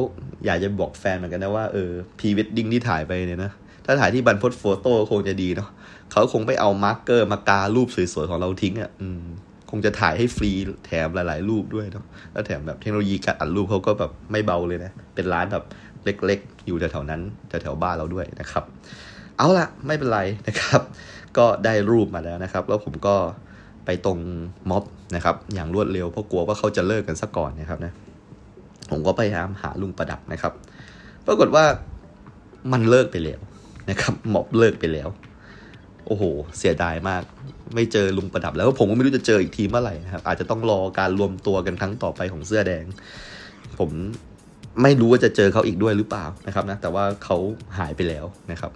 [0.46, 3.52] อยากจะบอกแฟนเหมือนกันนะว่า เออพรีเวดดิ้งที่ถ่ายไปเนี่ยนะ
[3.88, 5.70] ถ้าถ่ายที่บันพด Photo คงจะดีเนาะ
[6.12, 8.92] เขาคงไปเอา marker มาการูปสวยๆของเราทิ้งอะ่ะ
[9.70, 10.52] คงจะถ่ายให้ฟรี
[10.86, 15.64] แถมหลาย ๆ รูปด้วยเนาะแล้วแถมแบบเทคโนโลยีการอัดรูปเขาก็แบบไม่เบาเลยนะ เป็นร้านแบบ
[16.06, 18.64] เล็ก ๆ อยู่แถวๆนั้นแถวๆบ้านเราด้วยนะครับ
[19.38, 20.82] เอาละไม่เป็นไรนะครับ
[21.38, 23.16] ก็ได้รูปมาแล้วนะครับ แล้วผมก็
[23.86, 24.20] ไปตรง
[24.70, 24.84] ม็อบ
[25.16, 27.94] นะครับ อย่างรวดเร็วเพราะกลัวว่าเขาจะเลิกกันซะก่อนนะครับนะ
[28.92, 30.54] ผมก็พยายามหาลุงประดับนะครับ
[31.28, 31.66] ปรากฏว่า
[32.72, 33.40] มันเลิกไปแล้ว
[33.90, 35.10] นะครับม็อบเลิกไปแล้ว
[36.06, 36.24] โอ้โห
[36.58, 37.24] เสียดายมาก
[37.76, 42.86] ไม่เจอลุงประดับแล้วผมก็ไม่รู้จะเจออีกทีเมื่อไหร่นะครับ อาจจะต้องรอการรวมตัวกันครั้งต่อไปของเสื้อแดง
[43.80, 43.90] ผม
[44.82, 47.38] ไม่รู้ว่าจะเจอเขาอีกด้วยหรือเปล่านะครับนะแต่ว่าเขา
[47.78, 48.72] หายไปแล้วนะครับ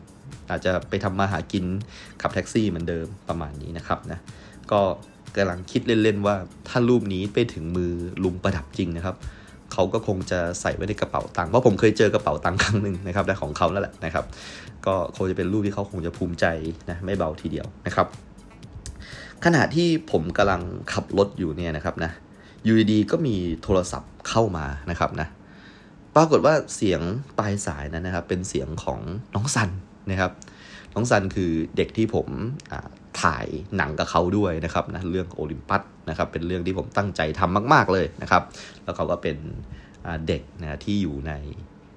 [0.50, 1.66] อาจจะไปทำมาหากิน
[2.22, 4.20] ขับแท็กซี่เหมือนเดิมประมาณนี้นะครับนะ
[4.72, 4.82] ก็
[5.36, 6.36] กำลังคิดเล่นๆว่า
[6.68, 7.92] ถ้ารูปนี้ไปถึงมือ
[8.24, 9.16] ลุงประดับจริงนะครับ
[9.74, 14.26] เขาก็คงจะใส่ไว้ในกระเป๋าตังค์เพราะผมเคยเจอกระเป๋าตังค์ครั้งหนึ่งนะครับและของเขาแล้วแหละนะครับ
[14.86, 16.46] ก็คงจะเป็นรูปที่เขาคงจะภูมิใจ
[16.90, 18.08] นะไม่เบาทีเดียวนะครับ
[19.46, 20.62] ขณะที่ผมกำลัง
[20.94, 22.12] ขับรถอยู่เนี่ยนะครับนะ
[22.68, 25.28] ยูดีก็มีโทรศัพท์เข้ามานะครับนะ
[26.16, 27.02] ปรากฏว่าเสียง
[27.40, 29.00] ปลายสายนั้นนะครับ เป็นเสียงของ
[29.36, 29.70] น้องซัน
[30.12, 30.32] นะครับ
[30.94, 32.28] น้องซันคือเด็กที่ผม
[33.22, 33.46] ถ่าย
[33.78, 38.44] หนังกับเขาด้วยนะครับนะเรื่องโอลิมปัสนะครับเป็นเรื่องที่ผมตั้งใจทำมาก ๆเลยนะครับ
[38.84, 39.38] แล้วเขาก็เป็น
[40.28, 41.34] เด็กนะที่อยู่ใน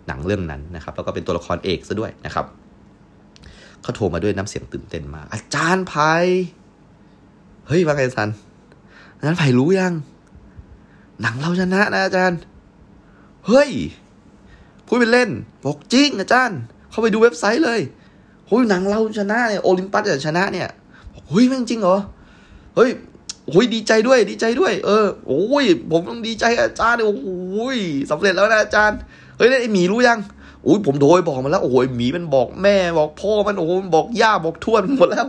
[0.07, 2.47] หนังเรื่องนั้นนะครับ แล้วก็เป็นตัวละครเอกซะด้วยนะครับ
[3.85, 5.95] เขาโทรมาด้วยน้ำเสียงตื่นเต้นมาอาจารย์ไพ
[7.69, 8.29] เฮ้ยว่าไงซัน
[9.17, 9.93] อาจารย์ไพรู้ยัง
[11.21, 12.39] หนังเราชนะนะอาจารย์
[13.47, 13.71] เฮ้ย
[14.87, 15.31] พูดเป็นเล่น
[15.65, 16.59] บอกจริงอาจารย์
[16.91, 17.81] เข้าไปดูเว็บไซต์เลย
[18.49, 20.69] เฮ้ยหนังเราชนะเนี่ยโอลิมปัสจะชนะเนี่ย
[21.29, 21.97] เฮ้ยแมันจริงเหรอ
[22.77, 22.91] เฮ้ย
[23.49, 27.79] โอ้ยดีใจด้วยดีใจด้วย เออโอ้ยผมต้องดีใจอาจารย์โอ้ย
[28.11, 28.99] สำเร็จแล้วนะอาจารย์
[29.37, 30.19] เฮ้ยไอ้หมีรู้ยัง
[30.67, 35.27] อุ้ยผมโดยบอกมาแล้วโอ้ยหมีมันบอกแม่บอกพ่อมันโอ้ยบอกย่าบอกทวดหมดแล้ว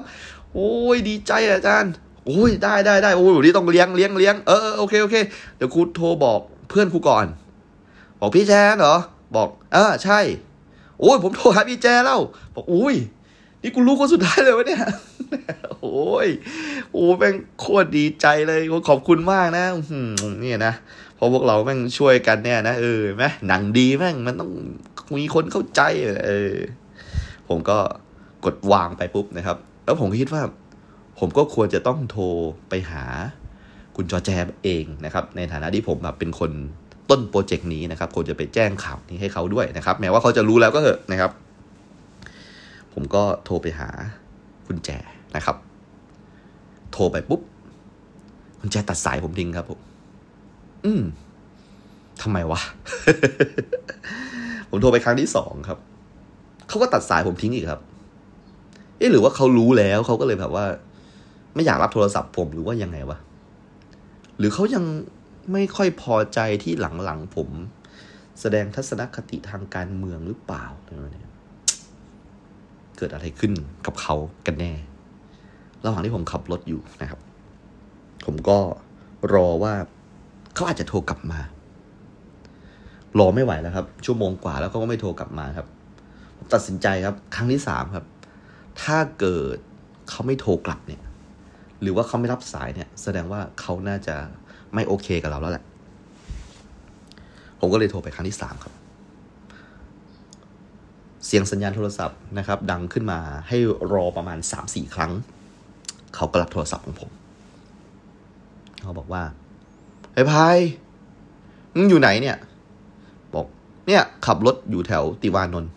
[0.54, 1.92] โอ้ยดีใจอาจารย์
[2.26, 5.16] โอ้ยได้ได้ได้โอ้ยวนี่ต้องเลี้ยงเลี้ยงเลี้ยงเออโอเคโอเค
[5.58, 7.26] เดี๋ยวครูโทรบอกเพื่อนครูก่อน
[8.20, 8.96] บอกพี่แจนเหรอ
[9.36, 10.20] บอกเออใช่
[11.00, 12.20] โอ้ยผมโทรหาพี่แจแล้ว
[12.56, 12.96] บอกอุ้ย
[13.62, 14.84] นี่กูรู้คนสุดท้ายเลยวะเนี่ย
[15.82, 16.28] โอ้ย
[16.92, 19.66] โอ้แม่งโคตรดีใจเลยขอบคุณมากนะ
[20.42, 20.74] เนี่ยนะ
[21.26, 24.52] พอพวกเราแม่งช่วยกันเนี่ยนะเออไหมหนังดีแม่งมันต้อง
[25.18, 25.82] มีคนเข้าใจ
[26.28, 26.56] เออ
[27.50, 27.78] ผมก็
[28.46, 30.42] กดวางไปปุ๊บนะครับ แล้วผมคิดว่า
[31.20, 32.24] ผมก็ควรจะต้องโทร
[32.70, 33.04] ไปหา
[33.96, 34.30] คุณจอแจ
[34.64, 36.52] เองนะครับ ในฐานะที่ผมแบบเป็นคน
[37.10, 41.32] ต้นโปรเจกต์นี้นะครับควรจะไปแจ้งข่าวนี้ให้เขาด้วยนะครับ แม้ว่าเขาจะรู้แล้วก็เถอะนะครับ
[42.94, 43.90] ผมก็โทรไปหา
[44.68, 44.90] คุณแจ
[45.36, 45.58] นะครับ
[46.92, 47.42] โทรไปปุ๊บ
[48.60, 49.80] คุณแจตัดสายผมทิ้งครับผม
[50.86, 51.04] อืม
[52.22, 52.62] ทำไมวะ
[54.70, 55.80] ผมโทรไปครั้งที่สองครับ
[56.68, 57.82] เขาก็ตัดสายผมทิ้งอีกครับ
[58.98, 60.66] เอ๊ะหรือว่าเขารู้แล้วเขาก็เลยแบบว่า
[61.56, 63.18] ไม่อยากรับโทรศัพท์ผมหรือว่ายังไงวะ
[64.38, 64.84] หรือเขายัง
[65.54, 67.50] ไม่ค่อยพอใจที่หลังๆผม
[68.42, 71.32] แสดงทัศนคติทางการเมืองหรือเปล่าเนี่ย
[72.98, 73.54] เกิดอะไรขึ้น
[73.86, 74.72] กับเขากันแน่
[75.84, 77.20] ระหว่างที่ผมขับรถอยู่นะครับ
[78.26, 78.58] ผมก็
[79.34, 79.74] รอว่า
[80.56, 81.40] เขาอาจจะโทรกลับมา
[83.20, 85.68] รอไม่ไหวแล้วครับ ชั่วโมงกว่าแล้วเขาก็ไม่โทรกลับมาครับ
[86.54, 88.06] ตัดสินใจครับ ครั้งที่สามครับ
[88.82, 89.58] ถ้าเกิด
[90.10, 91.02] เขาไม่โทรกลับเนี่ย
[91.82, 94.16] หรือว่าเขาไม่รับสายเนี่ย แสดงว่าเขาน่าจะ
[94.74, 95.64] ไม่โอเคกับเราแล้วแหละ
[97.60, 98.74] ผมก็เลยโทรไปครั้งที่สามครับ
[101.26, 103.58] เสียงสัญญาณโทรศัพท์นะครับ ดังขึ้นมาให้
[103.94, 105.12] รอประมาณสามสี่ครั้ง
[106.16, 107.12] เขาก็รับโทรศัพท์ของผม
[108.82, 109.24] เขาบอกว่า
[110.16, 110.58] ไอ้พาย
[111.76, 112.38] มึงอยู่ไหนเนี่ย
[113.34, 113.46] บอก
[113.88, 115.72] เนี่ย ขับรถอยู่แถวติวานนท์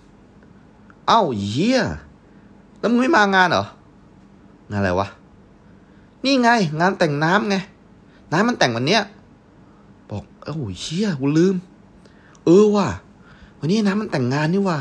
[1.09, 1.81] เอ้าเฮีย
[2.79, 3.64] แล้วมึงไม่มางานเหรอ
[4.70, 5.09] งานอะไรวะ
[6.24, 7.57] นี่ไง งานแต่งน้ำไง
[8.33, 9.03] น้ำมันแต่งวันเนี้ย
[10.11, 11.57] บอกโอ้เชี่ยกูลืม
[12.44, 12.88] เออว่ะ
[13.59, 14.79] วันนี้น้ำมันแต่งงานนี่ว่ะ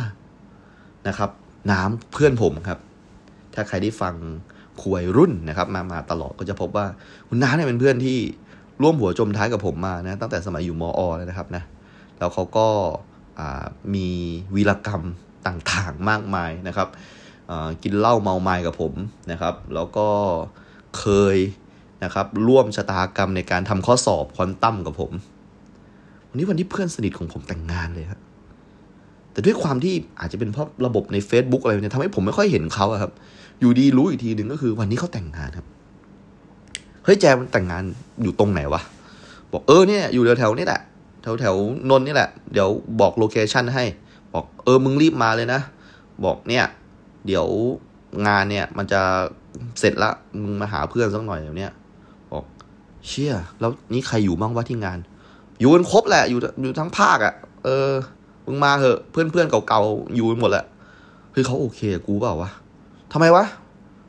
[1.07, 1.29] นะครับ
[1.71, 2.79] น้ำเพื่อนผมครับ
[3.53, 4.13] ถ้าใครได้ฟัง
[4.81, 6.85] คุยรุ่นนะครับ มามาตลอดก็จะพบว่า
[7.27, 8.17] คุณน้าเนี่ยเป็นเพื่อนที่
[8.81, 11.63] ร่วมหัวจมท้ายกับผมมานะตั้งแต่สมัยอยู่มอเลยนะครับนะ
[12.17, 12.67] แล้วเขาก็
[13.93, 14.07] มี
[14.55, 15.03] วีรกรรม
[15.47, 16.87] ต่างๆมากมายนะครับ
[17.83, 18.93] กินเหล้าเมาไม้กับผม
[19.31, 20.07] นะครับ แล้วก็
[20.99, 21.37] เคย
[22.03, 25.11] นะครับร่วมชะตากรรมในการทำข้อสอบควอนตัมกับผม
[26.29, 28.21] วันนี้วันที่เพื่อนสนิทของผมแต่งงานเลยครับ
[29.31, 33.11] แต่ด้วยความที่อาจจะเป็นเพราะระบบใน Facebook อะไรเนี่ยทำให้ผมไม่ค่อยเห็นเขาครับ
[33.59, 35.67] อยู่ดีรู้อีกทีหนึ่งก็คือวันนี้เขาแต่งงานครับ
[37.07, 37.83] เฮ้ยแจมันแต่งงาน
[38.23, 38.81] อยู่ตรงไหนวะ
[39.51, 40.81] บอกเออเนี่ยอยู่แถวๆนี่แหละ
[41.21, 41.55] แถวแถว
[41.89, 42.69] นนนี่แหละ เดี๋ยว
[43.01, 43.83] บอกโลเคชันให้
[44.33, 45.59] บอกเออมึงรีบมาเลยนะ
[46.25, 46.65] บอกเนี่ย
[47.25, 47.45] เดี๋ยว
[48.27, 49.01] งานเนี่ยมันจะ
[49.79, 50.09] เสร็จละ
[50.41, 51.67] มึงมาหาเพื่อนสักหน่อยเดี๋ยวนี้
[53.07, 54.99] เชี่ยแล้วนี่ใครอยู่บ้างว่าที่งาน
[55.59, 57.91] อยู่กันครบแหละอยู่อยู่ทั้งภาคอะ่ะ เออ
[58.45, 60.65] มึงมาเหอะเพื่อนเพื่อนเก่าๆอยู่หมดแหละ
[61.31, 62.49] เฮ้ยเขาโอเคกูเปล่าวะ
[63.11, 63.43] ทำไมวะ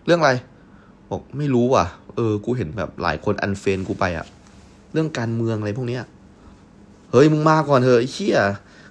[0.07, 0.33] เรื่องอะไร
[1.11, 1.85] บอกไม่รู้ว่ะ
[2.19, 4.27] เออ กูเห็นแบบหลายคนอันเฟนกูไปอะ
[4.93, 6.03] เรื่องการเมืองอะไรพวกเนี้ย
[7.13, 8.39] เฮ้ยมึงมาก่อนเถอะเชี่ย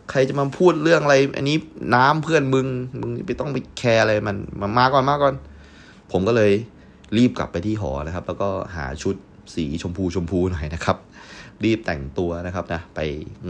[0.09, 1.57] ใครจะมาพูดเรื่องอะไร อันนี้
[1.95, 2.67] น้ำเพื่อนมึง
[3.01, 5.33] มึงไปต้องไปแคร์อะไรมันมามาก่อนมาก่อน
[6.11, 6.51] ผมก็เลย
[7.17, 9.15] รีบกลับไปที่หอนะครับ แล้วก็หาชุด
[9.55, 10.97] สีชมพูชมพูหน่อยนะครับ
[11.63, 12.99] รีบแต่งตัวนะครับนะไป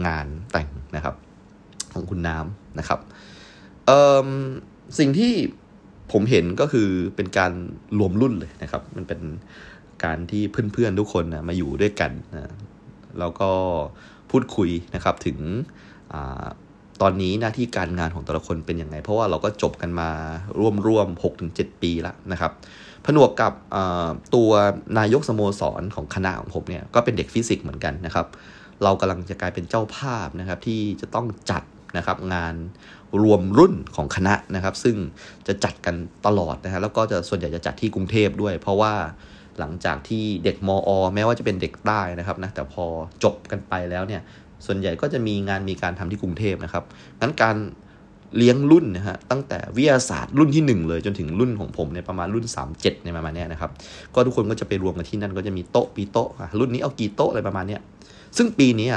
[0.06, 1.14] งานแต่งนะครับ
[1.94, 3.00] ของคุณน้ำนะครับ
[3.86, 4.28] เอ่อ
[4.98, 5.32] สิ่งที่
[6.12, 7.52] ผมเห็นก็คือเป็นการ
[7.98, 9.20] รวมรุ่นเลยนะครับ มันเป็น
[10.04, 12.52] การที่เพื่อนๆทุกคนนะมาอยู่ด้วยกันนะ
[13.18, 13.50] แล้วก็
[14.30, 15.38] พูดคุยนะครับถึง
[16.12, 16.14] อ
[17.02, 20.10] ตอนนี้หน้าที่การงานของแต่ละคนเป็นยังไง เพราะว่าเราก็จบกันมา
[20.86, 22.52] ร่วมๆ6-7ปีแล้วนะครับ
[23.04, 23.52] ผนวกกับ
[24.34, 24.50] ตัว
[24.98, 28.26] นายกสโมสรของคณะของผมเนี่ยก็เป็นเด็กฟิสิกส์เหมือนกันนะครับ
[28.84, 31.62] เรากำลังจะกลายเป็นเจ้าภาพนะครับที่จะต้องจัด
[31.96, 32.54] นะครับงาน
[33.22, 34.96] รวมรุ่นของคณะนะครับ ซึ่ง
[35.46, 35.94] จะจัดกัน
[36.26, 38.94] ตลอดนะฮะแล้วก็จะส่วนใหญ่จะจัดที่กรุงเทพด้วย เพราะว่า
[39.60, 42.84] หลังจากที่เด็กมอ แม้ว่าจะเป็นเด็กใต้นะครับนะแต่พอ
[43.24, 44.22] จบกันไปแล้วเนี่ย
[44.66, 46.84] ส่วนใหญ่ก็จะมีงานมีการทำที่กรุงเทพนะครับ
[47.20, 47.56] งั้นการ
[48.36, 53.70] เลี้ยงรุ่นนะฮะตั้งแต่วิทยาศาสตร์รุ่นที่ 1 เลยจนถึงรุ่นของผมเนี่ยประมาณรุ่น 37ในประมาณนี้นะครับ
[54.14, 56.28] ก็ทุกคนก็จะไปรวมกันที่นั่นก็จะมีโต๊ะปีโต๊ะ
[56.60, 57.78] รุ่นนี้เอากี่โต๊ะอะไรประมาณนี้
[58.36, 58.88] ซึ่งปีนี้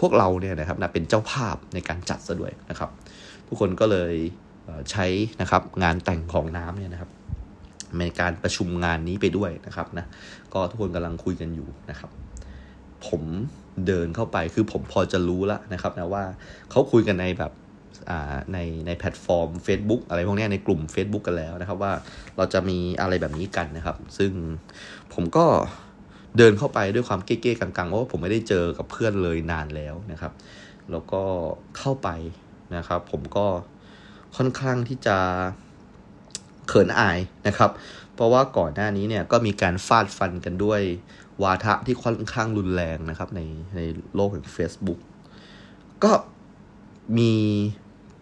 [0.00, 2.90] พวกเราเนี่ยนะครับนะเป็นเจ้าภาพในการจัดซะด้วยนะครับ
[3.48, 4.14] ทุกคนก็เลย
[4.90, 5.06] ใช้
[5.40, 7.10] นะครับงานแต่งของน้ำเนี่ยนะครับ
[7.98, 10.06] ในการประชุมงานนี้ไปด้วยนะครับนะ
[10.54, 12.10] ก็ทุกคนกำลังคุยกันอยู่นะครับ
[13.06, 13.22] ผม
[13.86, 16.24] เดินเข้าไปคือผมพอจะรู้แล้วนะครับนะว่า
[16.70, 17.52] เขาคุยกันในแบบ
[18.52, 21.92] ในในแพลตฟอร์ม Facebook อะไรพวกนี้ในกลุ่ม Facebook กันแล้วนะครับ ว่า
[22.36, 24.32] เราจะมีอะไรแบบนี้กันนะครับ ซึ่ง
[25.14, 25.44] ผมก็
[26.38, 30.32] เดินเข้าไปด้วยความเก้ๆกังๆเพราะว่าผมไม่ได้เจอกับเพื่อนเลยนานแล้วนะครับ
[30.90, 31.22] แล้วก็
[31.78, 32.08] เข้าไป
[32.76, 33.46] นะครับ ผมก็
[34.36, 35.16] ค่อนข้างที่จะ
[36.70, 37.70] เขินอายนะครับ
[38.14, 40.80] เพราะว่าก่อนหน้านี้เนี่ยก็มีการฟาดฟันกันด้วย
[41.42, 43.40] วาทะที่ค่อนข้างรุนแรงนะครับ ใน
[43.76, 43.80] ใน
[44.14, 45.00] โลกแห่ง Facebook
[46.04, 46.12] ก็
[47.18, 47.32] มี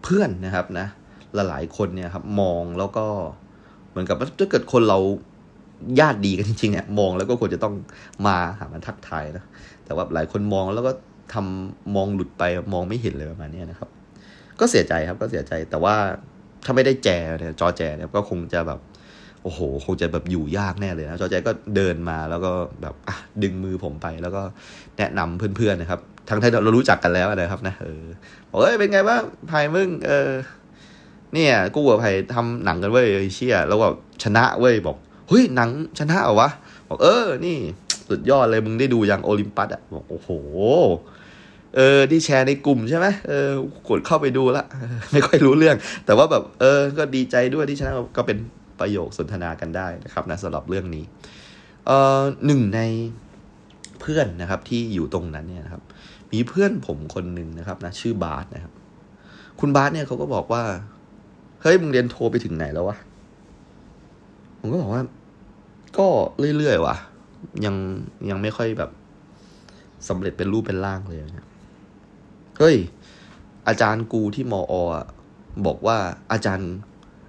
[0.03, 0.87] เพื่อนนะครับนะ
[1.33, 3.05] หลายๆคนเนี่ยครับมองแล้วก็
[3.89, 4.99] เหมือนกับถ้าเกิดคนเรา
[5.99, 7.73] ญาติดีกันจริงๆเนี่ยมองแล้วก็ควรจะต้อง
[8.27, 9.45] มาหามันทักทายนะ
[9.85, 10.91] แต่ว่าหลายคนมองแล้วก็
[11.33, 13.89] ทำมองหลุดไปมองไม่เห็นเลยประมาณนี้นะครับ
[14.59, 15.95] ก็เสียใจครับก็เสียใจแต่ว่า
[16.65, 18.79] ถ้าไม่ได้แจเนี่ยจอแจเนี่ยก็คงจะแบบ
[19.43, 24.41] โอ้โห คงจะแบบอยู่ยากแน่เลยนะจอแจก็เดินมาแล้วก็แบบอะดึงมือผมไปแล้วก็
[24.97, 28.05] แนะนำเพื่อนๆนะครับ ทั้งที่เรารู้จักกันแล้วนะครับนะเออ
[28.49, 30.29] บอกเอ้ยเป็นไงบ้างไผ่มึงเออ
[31.33, 34.97] เนี่ยกูกับไผ่ทำหนังกันเว้ยเชี่ยแล้วแบบชนะเว้ยบอก
[35.29, 35.69] เฮ้ยหนัง
[35.99, 36.49] ชนะเหรอวะ
[36.89, 37.57] บอกเออนี่
[38.09, 40.29] สุดยอดเลยมึงได้ดูอย่างโอลิมปัสอะบอกโอ้โห
[41.75, 43.49] เออที่แชร์ในกลุ่มใช่ไหมเออ
[43.89, 44.63] กดเข้าไปดูละ
[45.11, 48.37] ไม่ค่อยรู้เรื่อง แต่ว่าแบบเออ ก็ดีใจด้วยที่ชนะก็เป็น
[48.79, 51.03] ประโยคสนทนากันได้นะครับนะสำหรับเรื่องนี้
[51.87, 52.81] เออหนึ่งใน
[54.01, 55.83] เพื่อนนะครับที่อยู่ตรงนั้นเนี่ยนะครับ
[56.33, 58.73] มีเพื่อนผมคนหนึ่งนะครับนะชื่อบาสนะครับ
[59.59, 60.63] คุณบาสเนี่ยเขาก็บอกว่า
[61.61, 62.97] เฮ้ยมึงเรียนโทรไปถึงไหนแล้ววะ
[64.59, 65.03] ผมก็บอกว่า
[65.97, 66.07] ก็
[66.57, 66.95] เรื่อยๆว่ะ
[67.65, 67.75] ยัง
[68.29, 68.91] ยังไม่ค่อยแบบ
[70.07, 71.47] สำเร็จเป็นรูปเป็นร่างเลยนะ
[72.59, 72.77] เฮ้ย
[73.67, 74.83] อาจารย์กูที่มออ
[75.65, 75.97] บอกว่า
[76.31, 76.71] อาจารย์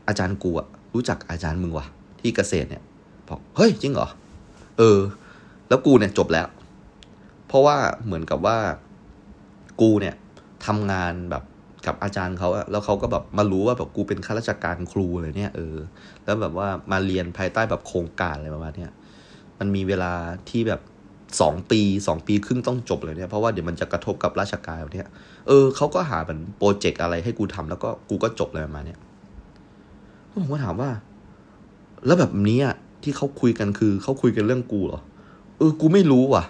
[0.08, 1.86] อาจารย์กูอะรู้จักอาจารย์มึงวะ
[2.20, 2.82] ที่เกษตรเนี่ย
[3.28, 4.08] บอกเฮ้ยจริงเหรอ
[4.78, 4.98] เออ
[5.68, 6.46] แล้วกูเนี่ยจบแล้ว
[7.48, 8.58] เพราะว่าเหมือนกับว่า
[9.80, 10.14] กูเนี่ย
[10.66, 11.44] ทำงานแบบ
[11.86, 15.76] กับอาจารย์เขาอะแล้วเขาก็แบบมารู้ว่าแบบกูเป็นข้าราชการครูเลยเนี่ยเออ
[16.24, 18.92] แล้วแบบว่ามาเรียนภายใต้แบบโครงการอะไรประมาณเนี้ย
[19.58, 20.12] มันมีเวลา
[20.48, 20.80] ที่แบบ
[21.40, 25.08] สองปีสองปีครึ่งต้องจบเลยเนี่ย เพราะว่าเดี๋ยวมันจะกระทบกับราชการเนี่ย
[25.48, 28.98] เออเขาก็หาเหมือนโปรเจกต์อะไรให้กูทำแล้วก็กูก็จบเลยประมาณเนี้ย
[30.32, 30.90] ผมก็ถามว่า
[32.06, 35.00] แล้วแบบนี้อะที่เขาคุยกันคือเขาคุยกันเรื่องกูเหรอ
[35.58, 36.44] เออกูไม่รู้ว่ะ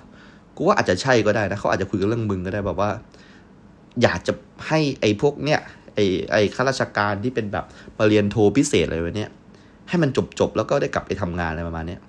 [0.56, 2.90] กูว่าอาจจะใช่ก็ได้นะเขาอาจจะคุยกันเรื่องมึงก็ได้แบบว่า
[4.02, 4.32] อยากจะ
[4.68, 5.60] ให้ไอ้พวกเนี้ย
[5.94, 7.64] ไอ้ไอ้ข้าราชการที่เป็นแบบ
[7.98, 9.30] มาเรียนโทพิเศษอะไรแบบเนี้ย
[9.88, 12.00] ให้มันจบจบแล้วก็ได้กลับไปทำงานอะไรประมาณเนี้ย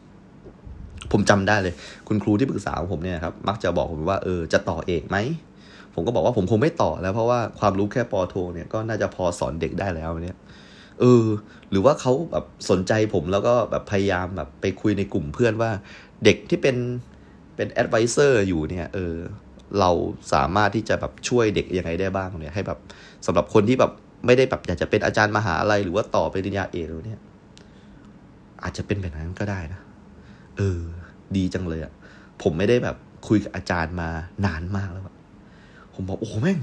[1.11, 1.73] ผมจำได้เลย
[2.07, 5.17] คุณครูที่ปรึกษาของผมเนี่ยครับมักจะบอกผมว่าเออจะต่อเอกไหม
[5.93, 10.37] ผมก็บอกว่าผมคงไม่ต่อแล้วเพราะว่าความรู้แค่ป.โทเนี่ยก็น่าจะพอสอนเด็กได้แล้วเนี่ย
[10.99, 11.25] เออ
[11.71, 15.71] หรือว่าเขาแบบสนใจผมแล้วก็แบบพยายามแบบไปคุยในกลุ่มเพื่อนว่า
[16.25, 16.77] เด็กที่เป็น
[17.55, 19.15] เป็น advisor อยู่เนี่ยเออ
[19.79, 19.89] เรา
[20.33, 22.79] สามารถที่จะแบบช่วยเด็กยังไงได้บ้างเนี่ยให้แบบ
[23.25, 23.91] สำหรับคนที่แบบ
[24.25, 27.19] ไม่ได้แบบอยากจะเป็นอาจารย์มหาอะไรหรือว่าต่อปริญญาเอกเนี่ย
[28.63, 29.81] อาจจะเป็นแบบนั้นก็ได้นะ
[30.61, 30.79] ออ
[31.37, 31.91] ดีจังเลยอะ
[32.41, 32.97] ผมไม่ได้แบบ
[33.27, 34.09] คุยกับอาจารย์มา
[34.45, 35.15] นานมากแล้วอะ
[35.93, 36.59] ผมบอกโอ้แม่ง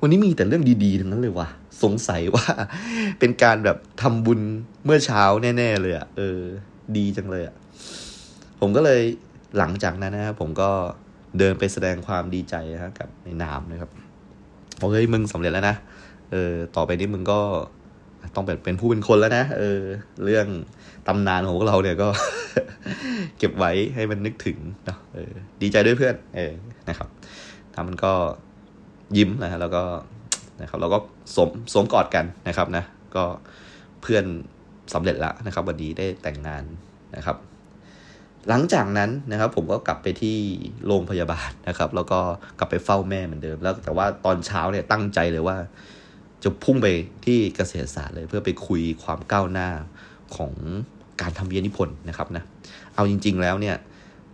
[0.00, 1.48] วันนี้มีแต่เรื่องดีๆทั้งนั้นเลยว่ะ
[1.82, 2.44] สงสัยว่า
[3.18, 4.40] เป็นการแบบทำบุญ
[4.84, 6.40] เมื่อเช้าแน่ ๆ เลยอะเออ
[6.96, 7.54] ดีจังเลยอะ
[8.60, 9.00] ผมก็เลย
[9.58, 10.70] หลังจากนั้นนะครับผมก็
[11.38, 13.90] เดินไปแสดงความดีใจนะกับในนามนะครับ
[14.80, 15.76] บอกเฮ้ยมึงสำเร็จแล้วนะ
[16.30, 17.40] เออต่อไปนี้มึงก็
[18.34, 19.80] ต้องเป็นเป็นผู้เป็นคนแล้วนะเออ
[20.24, 20.46] เรื่อง
[21.08, 22.08] ตำนานของพวกเราเนี่ยก็
[23.38, 25.32] เก็บไว้ให้มันนึกถึงเนาะเออ
[25.62, 26.52] ดีใจด้วยเพื่อน เออ
[26.88, 27.08] นะครับ
[27.74, 28.12] ทามันก็
[29.16, 29.82] ยิ้มนะฮะแล้วก็
[30.60, 30.98] นะครับ เราก็
[31.36, 32.84] สมสมกอดกันนะครับนะ
[33.16, 33.24] ก็
[34.02, 34.24] เพื่อน
[34.94, 36.64] สำเร็จแล้วนะครับ วันนี้ได้แต่งงาน
[37.16, 37.36] นะครับ
[38.48, 40.36] หลังจากนั้นนะครับ ผมก็กลับไปที่
[40.86, 42.20] โรงพยาบาลนะครับ แล้วก็
[42.58, 45.56] กลับไปเฝ้าแม่เหมือนเดิม แล้วแต่ว่าตอนเช้าเนี่ยตั้งใจเลยว่า
[46.44, 46.86] จะพุ่งไป
[47.24, 49.68] ที่เกษตรศาสตร์เลยเพื่อไปคุยความก้าวหน้า
[50.36, 50.52] ของ
[51.20, 52.44] การทำวิทยานิพนธ์นะครับนะ
[52.94, 53.76] เอาจริง ๆ แล้วเนี่ย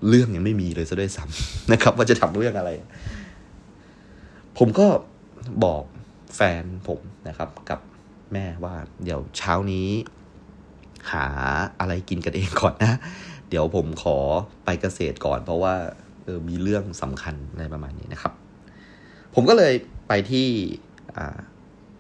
[0.09, 2.71] เรื่องยังไม่มีเลยซะด้วยซ้ำนะครับ ว่าจะทำเรื่องอะไร
[4.59, 4.87] ผมก็
[5.64, 5.83] บอก
[6.37, 7.81] แฟนผมนะครับกับ
[8.33, 9.88] แม่ว่า เดี๋ยวเช้านี้
[11.12, 11.27] หา
[11.81, 12.99] อะไรกินกันเองก่อนนะ
[13.49, 14.16] เดี๋ยวผมขอ
[14.64, 15.75] ไปเกษตรก่อน เพราะว่า
[16.25, 18.33] เออมีเรื่องสำคัญในประมาณนี้นะครับ
[19.35, 19.73] ผมก็เลย
[20.09, 20.47] ไปที่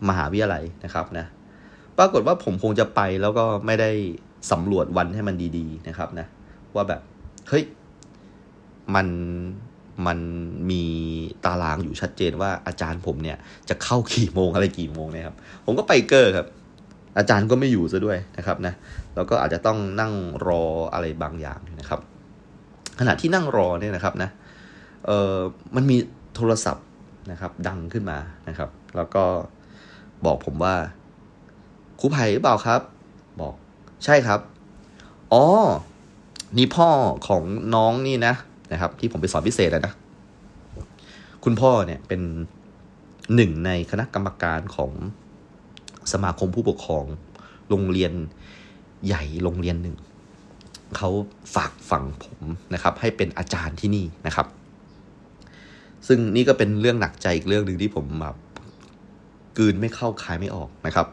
[0.08, 1.26] มหาวิทยาลัยนะครับนะ
[1.98, 3.90] ปรากฏว่าผมคงจะไปแล้วก็ไม่ได้
[4.50, 6.26] สำรวจวันให้มันดี ๆ นะครับนะ
[6.74, 7.00] ว่าแบบ
[7.48, 7.64] เฮ้ย
[8.94, 9.06] มัน
[10.06, 10.18] มัน
[10.70, 10.84] มี
[11.44, 13.36] ตารางอยู่ชัดเจนว่าอาจารย์ผมเนี่ย
[13.68, 16.46] จะเข้ากี่โมงอะไรกี่โมงนะครับ ผมก็ไปเกอร์ครับ
[17.18, 18.74] อาจารย์ก็ไม่อยู่ซะด้วยนะครับนะ
[19.14, 20.12] แล้วก็อาจจะต้องนั่ง
[20.46, 22.00] รออะไรบางอย่างนะครับ
[23.00, 24.30] ขณะที่นั่งรอเนี่ยนะครับนะ
[25.06, 25.34] เออ
[25.76, 25.96] มันมี
[26.36, 26.86] โทรศัพท์
[27.30, 29.24] นะครับ ดังขึ้นมานะครับ แล้วก็
[30.26, 30.74] บอกผมว่า
[32.00, 32.80] ครูไผ่หรือเปล่าครับ
[33.40, 33.54] บอก
[34.04, 34.40] ใช่ครับ
[35.32, 35.44] อ๋อ
[36.56, 36.88] นี่พ่อ
[37.28, 37.42] ของ
[37.74, 38.34] น้องนี่นะ
[38.72, 39.92] นะครับ ที่ผมไปสอนพิเศษนะ
[41.44, 42.20] คุณพ่อเนี่ยเป็น
[43.34, 44.92] หนึ่งในคณะกรรมการของ
[46.12, 47.04] สมาคมผู้ปกครอง
[47.68, 48.12] โรงเรียน
[49.06, 49.96] ใหญ่โรงเรียนหนึ่ง
[50.96, 51.10] เขา
[51.54, 52.40] ฝากฝังผม
[52.74, 54.46] นะครับ ให้เป็นอาจารย์ที่นี่นะครับ
[56.06, 58.36] ซึ่งนี่ก็เป็นเรื่องหนักใจอีกเรื่องหนึ่งที่ผมแบบ
[59.58, 61.06] กืนไม่เข้าคายไม่ออกนะครับ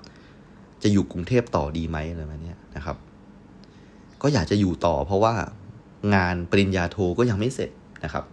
[0.84, 2.98] จะอยู่กรุงเทพต่อดีไหมอะไรแบบนี้นะครับ
[4.22, 5.34] ก็อยากจะอยู่ต่อเพราะว่า
[6.16, 7.72] งานปริญญาโทก็ยังไม่เสร็จ
[8.04, 8.26] นะครับ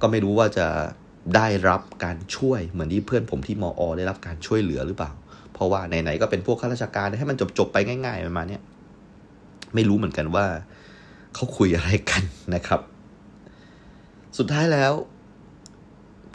[0.00, 0.66] ก็ไม่รู้ว่าจะ
[1.36, 5.12] ได้รับการช่วยเหมือนที่เพื่อนผมที่มออได้รับการช่วยเหลือหรือเปล่า
[5.52, 7.76] เพราะว่าไหนๆก็เป็นพวกข้าราชการให้มันจบๆไป
[8.06, 8.58] ง่ายๆประมาณนี้
[9.74, 10.46] ไม่รู้เหมือนกันว่า
[11.34, 12.22] เขาคุยอะไรกัน
[12.54, 12.80] นะครับ
[14.38, 14.92] สุดท้ายแล้ว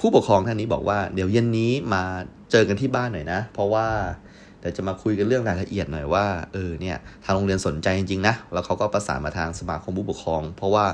[0.06, 2.04] ผู้ปกครองท่านนี้บอกว่าเดี๋ยวเย็นนี้มา
[2.52, 3.88] เจอกันที่บ้านหน่อยนะ เพราะว่า
[4.60, 10.86] เดี๋ยวจะมาคุยกันเรื่องรายละเอียดหน่อยว่าเออเนี่ยทางโรงเรียนสนใจจริงๆนะแล้วเขาก็ประสานมาทางสมาคมผู้ปกครอง เพราะว่า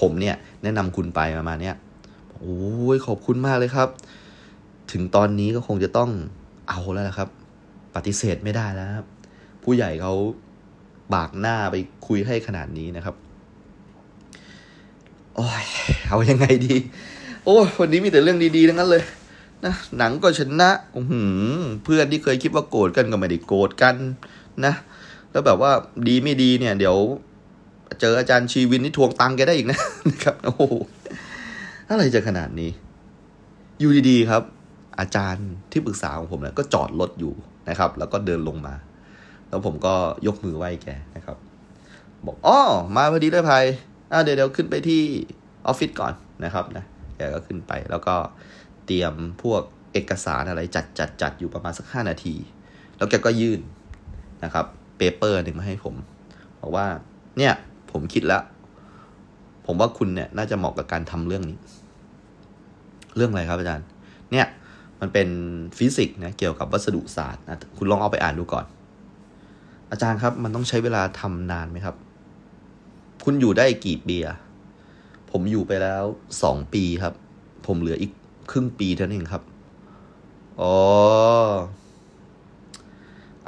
[0.00, 1.76] ผมเนี่ยแนะนำคุณไปประมาณเนี้ย
[2.32, 3.88] โอ้ยขอบคุณมากเลยครับ
[4.92, 6.10] ถึงตอนนี้ก็คงจะต้อง
[6.68, 7.28] เอาแล้วละครับ
[7.94, 9.06] ปฏิเสธไม่ได้แล้วครับ
[9.64, 10.14] ผู้ใหญ่เขา
[11.14, 11.76] บากหน้าไป
[12.06, 13.14] คุยให้ขนาดนี้นะครับ
[15.36, 15.64] โอ้ย
[16.08, 16.76] เอายังไงดี
[17.48, 19.02] โอ้วันนี้มีแต่เรื่องดีๆทั้งนั้นเลย
[19.64, 21.00] นะหนังก็ชนะอื
[21.84, 23.94] เพื่อนที่เคยคิดว่าโกรธกันก็ไม่ได้โกรธกัน
[24.64, 24.74] นะ
[25.30, 25.72] แล้วแบบว่า
[26.08, 26.96] ดีไม่ดีเนี่ย เดี๋ยว
[28.00, 29.78] เจออาจารย์ชีวินนี่ทวงตังแกได้อีกนะ
[30.10, 30.62] นะครับโอ้โห
[31.88, 32.70] อะไรจะขนาดนี้
[33.80, 34.42] อยู่ดีๆครับ
[35.00, 37.32] อาจารย์ที่ปรึกษาของผมเนี่ยก็จอดรถอยู่
[37.68, 38.74] นะครับ แล้วก็เดินลงมา
[39.48, 39.94] แล้วผมก็
[40.26, 41.36] ยกมือไหว้แกนะครับ
[42.26, 42.58] บอกอ๋อ
[42.96, 43.64] มาพอดีเลยภัย
[44.12, 45.02] อ่าเดี๋ยวเดี๋ยวขึ้นไปที่
[45.66, 46.12] ออฟฟิศก่อน
[46.46, 46.84] นะครับนะ
[47.18, 48.14] แกก็ขึ้นไป แล้วก็
[48.86, 52.34] เตรียมพวกเอกสารอะไรจัดจัดจัดอยู่ประมาณสักห้านาที
[52.96, 53.60] แล้วแกก็ยื่น
[54.44, 55.94] นะครับ paper หนึ่งมาให้ผม
[56.60, 56.86] บอกว่า
[57.38, 57.52] เนี่ย
[57.90, 58.42] ผมคิดแล้ว
[59.66, 61.58] ผมว่าคุณเนี่ยน่าจะเหมาะกับการทำเรื่องนี้
[63.16, 63.86] เรื่องอะไรครับอาจารย์
[64.32, 64.46] เนี่ย
[65.00, 65.28] มันเป็น
[65.78, 68.66] ฟิสิกส์นะเกี่ยวกับวัสดุศาสตร์นะคุณลองเอาไปอ่านดูก่อน
[69.90, 71.96] อาจารย์ครับ มันต้องใช้เวลาทำนานไหมครับ
[73.24, 74.36] คุณอยู่ได้กี่ปีอะ
[75.30, 76.04] ผมอยู่ไปแล้ว
[76.42, 77.14] สองปีครับ
[77.66, 78.12] ผมเหลืออีก
[78.50, 79.42] ครึ่งปีเท่านั้นเองครับ
[80.60, 80.74] อ๋อ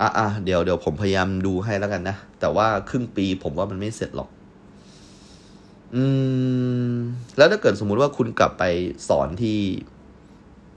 [0.00, 4.28] อะอะเดี๋ยวเดี๋ยวผมพยายามดูให้แล้วกันนะ แต่ว่าครึ่งปีผมว่ามันไม่เสร็จหรอก
[5.94, 6.02] อื
[6.92, 6.94] ม
[7.36, 8.64] แล้วถ้าเกิดสมมุติว่าคุณกลับไป
[9.08, 9.60] สอนที่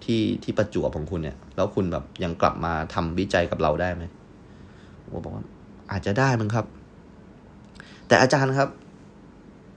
[0.04, 4.04] ที่ที่ประจวบของคุณเนี่ย แล้วคุณแบบยังกลับมาทำวิจัยกับเราได้ไหม
[5.02, 5.46] ผมบอกว่า
[5.92, 6.66] อาจจะได้มั้งครับ
[8.08, 8.70] แต่อาจารย์ครับ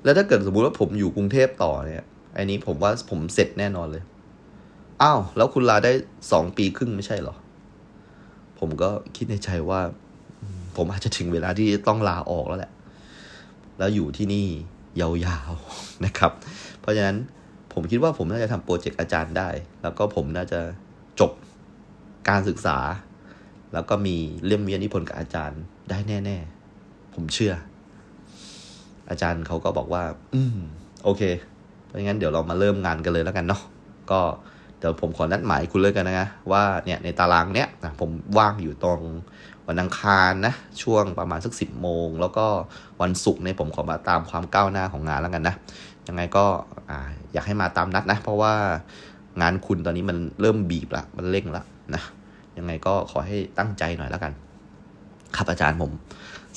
[0.04, 2.04] แล้วถ้าเกิดสมมุติว่าผมอยู่กรุงเทพต่อเนี่ย
[2.36, 4.02] อันนี้ผมว่าผมเสร็จแน่นอนเลย
[5.02, 5.92] อ้าว แล้วคุณลาได้
[6.32, 7.36] สองปีครึ่งไม่ใช่หรอ
[8.58, 9.80] ผมก็คิดในใจว่า
[10.76, 12.72] ผมอาจจะถึงเวลาที่ต้องลาออกแล้วแหละ
[13.78, 14.46] แล้วอยู่ที่นี่
[15.00, 16.32] ยาวๆนะครับ
[16.80, 17.16] เพราะฉะนั้น
[17.72, 19.48] ผมคิดว่าผมน่าจะทำโปรเจกต์อาจารย์ได้
[19.82, 20.60] แล้วก็ผมน่าจะ
[21.20, 21.32] จบ
[22.28, 22.78] การศึกษา
[23.72, 26.38] แล้วก็มีเล่มวิทยานิพนธ์กับอาจารย์ได้แน่
[26.76, 27.54] ๆ ผมเชื่อ
[29.10, 30.02] อาจารย์เขาก็บอกว่า
[30.34, 30.58] อืม
[31.04, 31.22] โอเค
[31.84, 33.62] เพราะงั้นเดี๋ยวเรามาเริ่มงานกันเลยแล้วกันเนาะ
[34.10, 34.20] ก็
[34.78, 37.68] เดี๋ยวผมขอนัดหมายคุณเลยกันนะว่าเนี่ยในตารางเนี้ย
[38.00, 39.00] ผมว่างอยู่ตรง
[39.68, 42.46] วันอังคารนะช่วงประมาณสักสิบโมง แล้วก็
[43.02, 45.54] วันศุกร์เนี่ยผมขอมาตามความก้าวหน้าของงานแล้วกันนะ
[46.08, 46.44] ยังไงก็
[46.90, 46.92] อ
[47.32, 48.52] อยากให้มาตามนัดนะ เพราะว่า
[49.42, 51.62] งานคุณตอนนี้มันเริ่มบีบละมันเร่งละ
[51.94, 52.02] นะ
[52.58, 54.32] ยังไงก็ขอให้ตั้งใจหน่อยแล้วกัน
[55.36, 55.90] ครับอาจารย์ผม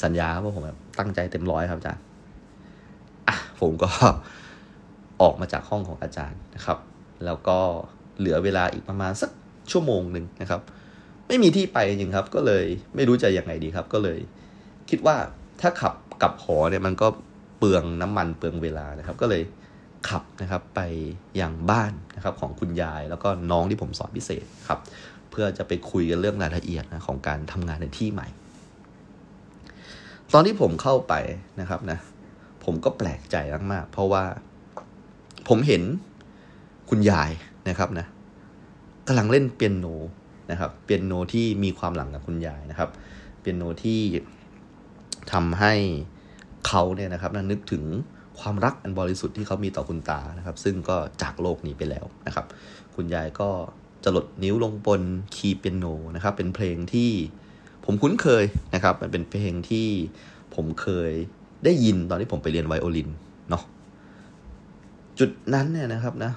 [0.04, 0.64] สัญญาว่าผม
[1.00, 2.02] ตั้งใจเต็มร้อยครับอาจารย์
[3.62, 3.90] ผมก็
[5.22, 6.78] ออกมาจากห้องของอาจารย์นะครับ
[7.26, 7.58] แล้วก็
[8.20, 9.32] เหลือเวลาอีกประมาณสัก
[9.72, 10.62] ชั่วโมงหนึ่งนะครับ
[11.28, 14.20] ไม่มีที่ไปจริงครับ ก็เลยไม่รู้จะยังไงดีครับ ก็เลย
[14.90, 15.16] คิดว่า
[15.62, 17.08] ถ้าขับกลับหอเนี่ยมันก็
[17.58, 19.44] เปลืองน้ำมันเปลืองเวลานะครับ ก็เลย
[20.10, 20.82] ขับนะครับไป
[21.42, 24.80] ยังบ้านนะครับของคุณยายแล้วก็น้องที่ผมสอนพิเศษครับ
[25.32, 28.28] เพื่อจะไปคุยกันเรื่องรายละเอียดนะของการทำงานในที่ใหม่
[30.34, 31.14] ตอนที่ผมเข้าไป
[31.62, 32.00] นะครับนะ
[32.64, 33.36] ผมก็แปลกใจ
[33.72, 34.24] มากๆ เพราะว่า
[35.48, 35.84] ผมเห็น
[36.90, 37.32] คุณยาย
[37.70, 38.06] นะครับนะ
[39.08, 39.86] กำลังเล่นเปียโน
[40.52, 42.90] นะครับ เปียโนที่มีความหลังกับคุณยายนะครับ
[43.40, 44.00] เปียโนที่
[45.32, 45.74] ทำให้
[46.68, 47.84] เขาเนี่ยนะครับนึกถึง
[48.40, 52.46] ความรักอันบริสุทธิ์ที่เขามีต่อคุณตานะครับ ซึ่งก็จากโลกนี้ไปแล้วนะครับ
[52.96, 53.50] คุณยายก็
[54.04, 55.02] จะหลดนิ้วลงบน
[55.36, 55.86] คีย์เปียโน
[56.16, 57.12] นะครับ เป็นเพลงที่
[57.86, 59.88] ผมคุ้นเคยนะครับ มันเป็นเพลงที่
[60.56, 61.12] ผมเคย
[61.66, 63.10] ได้ยินตอนที่ผมไปเรียนไวโอลิน
[63.50, 63.64] เนาะ
[65.20, 66.32] จุดนั้นเนี่ยนะครับนะ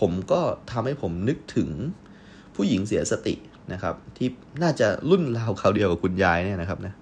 [0.00, 0.40] ผมก็
[0.72, 1.68] ทำให้ผมนึกถึง
[2.54, 3.34] ผู้หญิงเสียสติ
[3.72, 4.28] นะครับ ที่
[4.62, 6.94] น่าจะรุ่นราวเขาเดียวกับคุณยายเนี่ยนะครับนะ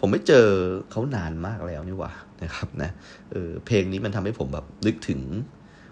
[0.00, 0.46] ผมไม่เจอ
[0.90, 2.12] เขานานมากแล้วนี่หว่า
[2.42, 2.90] นะครับนะ
[3.30, 5.20] เออเพลงนี้มันทำให้ผมแบบนึกถึง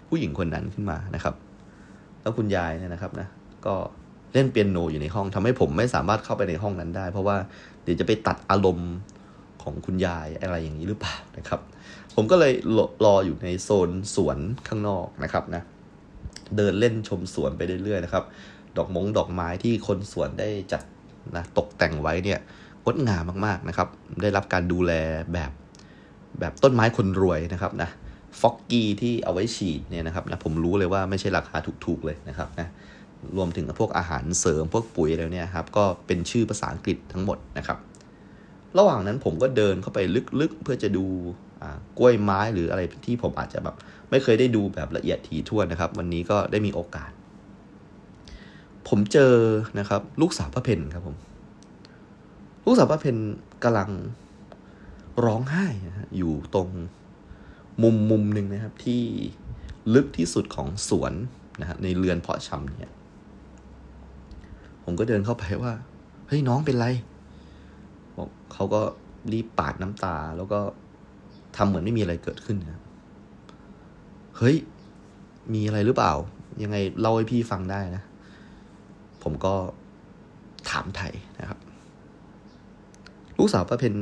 [0.09, 1.35] ผู้หญิงคนนั้นขึ้นมานะครับ
[2.21, 3.27] แล้วคุณยายเนี่ยนะครับนะ
[3.65, 3.75] ก็
[4.33, 7.37] เล่นเปียโนอยู่ในห้องทำให้ผมไม่สามารถเข้าไปในห้องนั้นได้ เพราะว่า
[7.83, 8.91] เดี๋ยวจะไปตัดอารมณ์
[9.65, 11.59] ของคุณยายอะไรอย่างนี้หรือเปล่านะครับ
[12.15, 12.53] ผมก็เลย
[13.05, 14.37] รออยู่ในโซนสวน
[14.67, 15.63] ข้างนอกนะครับนะ
[16.57, 18.23] เดินเล่นชมสวนไปเรื่อยๆนะครับ
[18.77, 20.83] ดอกมงดอกไม้ที่คนสวนได้จัด
[21.35, 22.39] นะตกแต่งไว้เนี่ย
[22.83, 23.87] งดงามมากๆนะครับ
[24.21, 24.91] ได้รับการดูแล
[25.33, 25.51] แบบ
[26.39, 27.89] แบบต้นไม้คนรวยนะครับนะ
[28.39, 32.67] ฟอกกี้ที่เอาไว้ฉีดเนี่ยนะครับนะผมรู้เลยว่าไม่ใช่ราคาถูกๆเลยนะครับนะ
[33.37, 37.77] รวมถึงพวกอาหารเสริมพวกปุ๋ยอะไรเนี่ยครับก็เป็นชื่อภาษาอังกฤษทั้งหมดนะครับ
[38.77, 39.99] ระหว่างนั้นผมก็เดินเข้าไป
[40.41, 41.05] ลึกๆ เพื่อจะดู
[41.97, 43.75] กล้วยไม้หรืออะไรที่ผมอาจจะแบบ
[44.09, 47.11] ไม่เคยได้ดูแบบละเอียดถี่ถ้วนนะครับ วันนี้ก็ได้มีโอกาส
[48.87, 49.33] ผมเจอ
[49.79, 51.15] นะครับ ลูกสาวพระเพนครับผม
[52.65, 53.17] ลูกสาวพระเพน
[53.63, 53.89] กำลัง
[55.25, 56.69] ร้องไห้นะอยู่ตรง
[57.83, 59.03] มุมมุมหนึ่งนะครับ ที่
[59.93, 61.13] ลึกที่สุดของสวน
[61.61, 62.91] นะฮะในเรือนเพาะชำเนี่ย
[64.83, 65.73] ผมก็เดินเข้าไปว่า
[66.27, 66.87] เฮ้ยน้องเป็นไร
[68.55, 68.81] เขาก็
[69.31, 70.59] รีบปาดน้ำตา แล้วก็
[71.57, 72.81] ทำเหมือนไม่มีอะไรเกิดขึ้นนะ
[74.37, 74.55] เฮ้ย
[75.53, 76.13] มีอะไรหรือเปล่า
[76.63, 78.03] ยังไงเล่าให้พี่ฟังได้นะ
[79.23, 79.53] ผมก็
[80.69, 81.59] ถามไทยนะครับ
[83.37, 83.95] ลูกสาวป้าเพน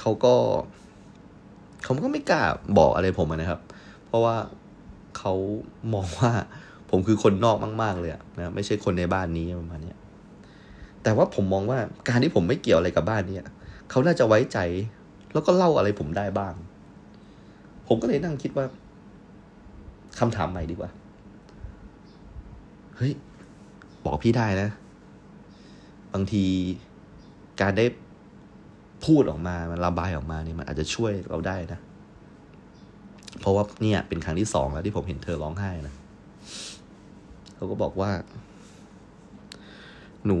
[0.00, 0.34] เขาก็
[1.82, 2.42] เขาก็ไม่กล้า
[2.78, 3.60] บอกอะไรผมนะครับ
[4.06, 4.36] เพราะว่า
[5.18, 5.32] เขา
[5.94, 6.32] มองว่า
[6.90, 9.92] ผมคือคนนอกมาก ๆ เลยนะไม่ใช่คนในบ้านนี้ประมาณนี้
[11.02, 11.78] แต่ว่าผมมองว่า
[12.08, 13.38] การที่ผมไม่เกี่ยวอะไรกับบ้านนี้
[13.90, 14.58] เขาน่าจะไว้ใจ
[15.32, 16.54] แล้วก็เล่าอะไรผมได้บ้าง
[17.88, 18.66] ผมก็เลยนั่งคิดว่า
[20.18, 20.90] คำถามใหม่ดีกว่า
[22.96, 23.12] เฮ้ย
[24.04, 24.68] บอกพี่ได้นะ
[26.12, 26.44] บางที
[27.60, 27.86] การได้
[29.04, 31.78] พูดออกมา มันระบายออกมาเนี่ยมันอาจจะช่วยเราได้นะ
[33.40, 35.94] เพราะว่าเนี่ย เป็นครั้งที่สองแล้วที่ผมเห็นเธอร้องไห้นะ
[37.54, 38.10] เขาก็บอกว่า
[40.26, 40.40] หนู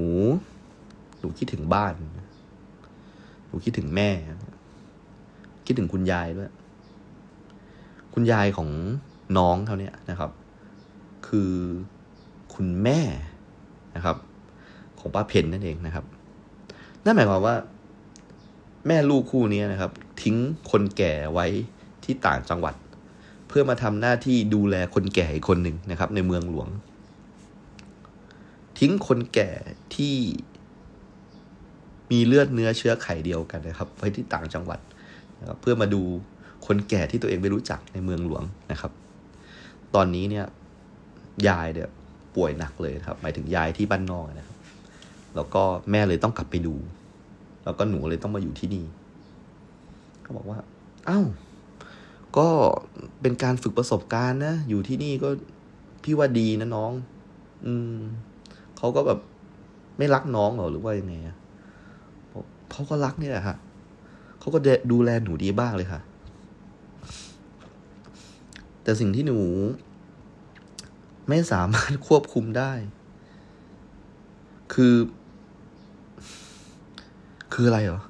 [1.20, 4.10] หนูคิดถึงบ้านูคิดถึงแม่
[5.66, 6.50] คิดถึงคุณยายด้วย
[8.14, 8.70] คุณยายของ
[9.38, 10.30] น้องเขาเนี่ยนะครับ
[11.26, 11.52] คือ
[12.54, 13.00] คุณแม่
[13.96, 14.16] นะครับ
[14.98, 16.04] ของป้าเพนนั่นเองนะครับ
[17.04, 17.56] นั่นหมายความว่า
[18.86, 19.90] แม่ลูกคู่นี้นะครับ
[20.22, 20.36] ทิ้ง
[20.70, 21.46] คนแก่ไว้
[22.04, 22.74] ที่ต่างจังหวัด
[23.48, 26.68] เพื่อมาทำหน้าที่ดูแลคนแก่อีกคนหนึ่งนะครับ ในเมืองหลวง
[28.78, 29.50] ทิ้งคนแก่
[29.94, 30.14] ที่
[32.10, 34.78] มีเลือดเนื้อเชื้อไขเดียวกันนะครับไว้ที่ต่างจังหวัด
[35.40, 36.02] นะครับเพื่อมาดู
[36.66, 38.42] คนแก่ที่ตัวเองไม่รู้จักในเมืองหลวง
[38.72, 38.92] นะครับ
[39.94, 40.46] ตอนนี้เนี่ย
[41.48, 41.88] ยายเนี่ย
[42.36, 44.56] ป่วยหนักเลยครับ หมายถึงยายที่บ้านนอกนะครับ
[45.36, 46.74] แล้วก็แม่เลยต้องกลับไปดู
[47.64, 48.84] แล้วก็หนูเลยต้องมาอยู่ที่นี่
[50.22, 50.58] เขาบอกว่า
[51.06, 51.22] เอา้า
[52.38, 52.48] ก็
[53.20, 55.28] เป็นการฝึกประสบการณ์นะ อยู่ที่นี่ก็
[56.04, 56.92] พี่ว่าดีนะน้อง
[57.66, 57.96] อืม
[58.78, 59.18] เขาก็แบบ
[59.98, 61.36] ไม่รักน้องหรอหรือว่ายังไงอะ
[62.74, 63.56] เขาก็รักนี่แหละค่ะ
[64.40, 64.58] เขาก็
[64.92, 66.00] ดูแลหนูดีบ้างเลยค่ะ
[68.82, 69.38] แต่สิ่งที่หนู
[71.28, 72.72] ไม่สามารถควบคุมได้
[74.74, 74.94] คือ
[77.54, 78.00] คืออะไรเหรอ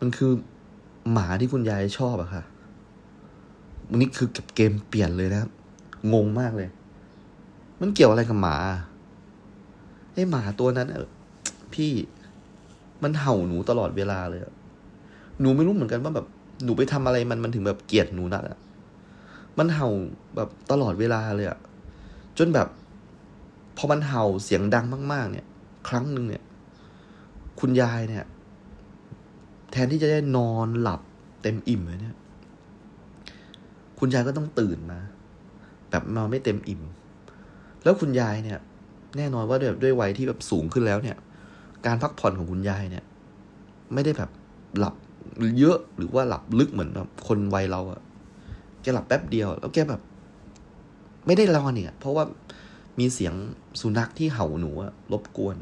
[0.00, 0.32] มันคือ
[1.12, 2.42] หมาที่คุณยายชอบอะค่ะ
[3.88, 5.50] วันนี้คือกับเกมเปลี่ยนเลยนะครับ
[6.12, 6.68] งงมากเลย
[7.80, 8.56] มันเกี่ยวอะไรกับหมา
[10.12, 11.08] ไอ้หมาตัวนั้นเออ
[11.76, 11.92] พี่
[13.02, 14.40] มันเห่าหนูตลอดเวลาเลย
[15.40, 16.26] หนูไม่รู้เหมือนกันว่าแบบ
[16.64, 18.58] หนูไปทำอะไรมันมันถึงแบบเกลียดหนูนักอะ
[19.58, 19.88] มันเห่า
[20.36, 21.58] แบบตลอดเวลาเลยอะ
[22.38, 22.68] จนแบบ
[23.76, 25.46] พอมันเห่าเสียงดังมาก ๆ เนี่ย
[25.88, 26.42] ครั้งหนึ่งเนี่ย
[27.60, 28.24] คุณยายเนี่ย
[29.72, 31.00] แทนที่จะได้นอนหลับ
[31.42, 32.16] เต็มอิ่มเลยเนี่ย
[33.98, 34.98] คุณยายก็ต้องตื่นมา
[35.90, 36.82] แบบนอนไม่เต็มอิ่ม
[37.82, 38.58] แล้วคุณยายเนี่ย
[39.16, 41.16] แน่นอนว่าด้วยด้วยวัยที่แบบสูงขึ้นแล้วเนี่ย
[41.86, 43.04] การพักผ่อนของคุณยายเนี่ย
[43.94, 44.30] ไม่ได้แบบ
[44.78, 44.94] หลับ
[45.58, 48.00] เยอะหรือว่าหลับลึกเหมือนแบบคนวัยเราอะ
[48.82, 50.00] แกหลับแป๊บเดียว แล้วแกแบบ
[51.26, 52.24] ไม่ได้รอนเนี่ย เพราะว่า
[52.98, 53.34] มีเสียง
[53.80, 55.56] สุนัขที่เห่าหนูอะรบกวน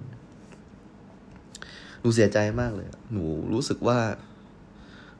[2.00, 3.98] หนูเสียใจมากเลย หนูรู้สึกว่า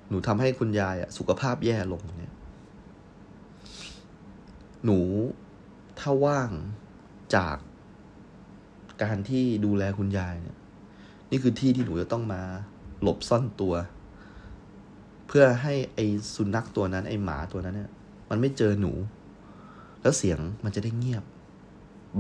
[0.09, 2.35] หนูทำให้คุณยายอะสุขภาพแย่ลงเนี่ย
[4.85, 4.99] หนู
[6.01, 6.51] ถ้าว่าง
[7.37, 7.57] จาก
[9.03, 10.57] การที่ดูแลคุณยายเนี่ย
[11.31, 12.43] นี่คือที่ที่หนูจะต้องมา
[13.03, 13.75] หลบซ่อนตัว
[15.27, 17.91] เพื่อให้ไอ้สุนัขตัวนั้น ไอ้หมาตัวนั้นเนี่ย
[18.31, 18.93] มันไม่เจอหนู
[20.03, 21.25] แล้วเสียงมันจะได้เงียบ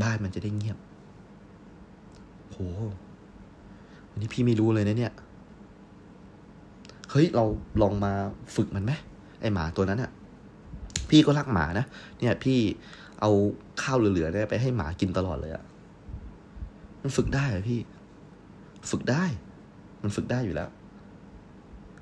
[0.02, 0.78] บ้านมันจะได้เงียบ
[2.50, 2.56] โห
[4.10, 5.12] อันนี้พี่ไม่รู้เลยนะเนี่ย
[7.10, 7.44] เฮ้ยเรา
[7.82, 8.12] ลองมา
[8.56, 8.92] ฝึกมันไหม
[9.40, 10.10] ไอหมาตัวนั้นอะ
[11.10, 11.86] พี่ก็รักหมานะ
[12.18, 12.58] เนี่ยพี่
[13.20, 13.30] เอา
[13.82, 15.64] ข้าวเหลือๆเนี่ยไปให้หมากินตลอดเลยอะ
[17.02, 17.80] มันฝึกได้เหรอพี่
[18.90, 19.24] ฝึกได้
[20.02, 20.68] มันฝึกได้อยู่แล้ว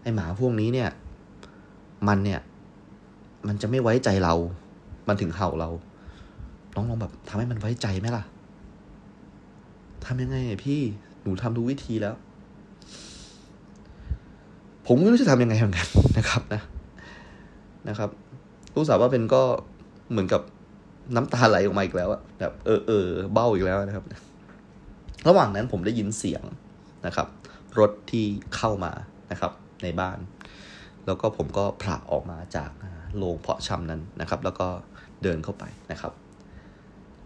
[0.03, 0.91] ไอหมาพวกนี้เนี่ย
[2.09, 2.41] มันเนี่ย
[3.47, 4.35] มันจะไม่ไว้ใจเรา
[5.09, 5.71] มันถึงเห่าเรา
[6.75, 8.25] น้องลองแบบทำให้มันไว้ใจไหมล่ะ
[10.05, 10.81] ทำยังไงพี่
[11.23, 12.15] หนูทำทุกวิธีแล้ว
[14.87, 16.63] ผมไม่รู้จะทำยังไงเหมือนกันนะครับนะ
[17.89, 18.11] นะครับ
[18.75, 19.43] รู้สาวว่าเป็นก็
[20.11, 20.43] เหมือนกับ
[21.15, 24.05] น้ำตาไหลออกมาอีกแล้วอะแบบเออเออเบ้าอีกแล้วนะครับ
[25.29, 26.43] ระหว่างนั้นผมได้ยินเสียง
[27.07, 27.29] นะครับ
[27.79, 28.25] รถที่
[28.57, 28.93] เข้ามา
[29.31, 30.19] นะครับในบ้าน
[31.07, 32.71] แล้วก็ผมก็ผละออกมาจาก
[33.17, 34.69] โรงเพาะชำนั้นนะครับ แล้วก็
[35.23, 36.13] เดินเข้าไปนะครับ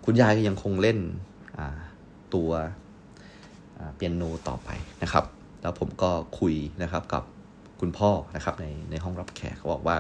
[0.05, 0.99] คุณยายก็ยังคงเล่น
[2.35, 2.51] ตัว
[3.95, 4.71] เปียโนต่อไป
[5.03, 5.25] นะครับ
[5.63, 7.25] แล้วผมก็คุยนะครับกับ
[7.81, 9.97] คุณพ่อนะครับในในห้องรับแขกเขาบอกว่า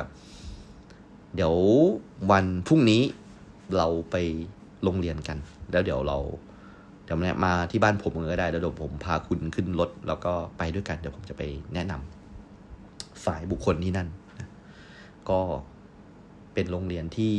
[1.35, 1.55] เดี๋ยว
[2.31, 3.03] วันพรุ่งนี้
[3.77, 4.17] เราไป
[4.83, 5.39] โรงเรียนกัน
[5.73, 6.19] แล้วเดี๋ยวเรา
[7.13, 11.43] ดี๋ยวมาที่บ้านผมก็ได้แล้วเดี๋ยวผมพาคุณขึ้นรถแล้วก็ไปด้วยกัน เดี๋ยวผมจะไป
[11.75, 14.09] แนะนำฝ่ายบุคคลที่นั่น
[14.39, 14.49] นะ
[15.31, 15.41] ก็
[16.55, 17.35] เป็นโรงเรียนที่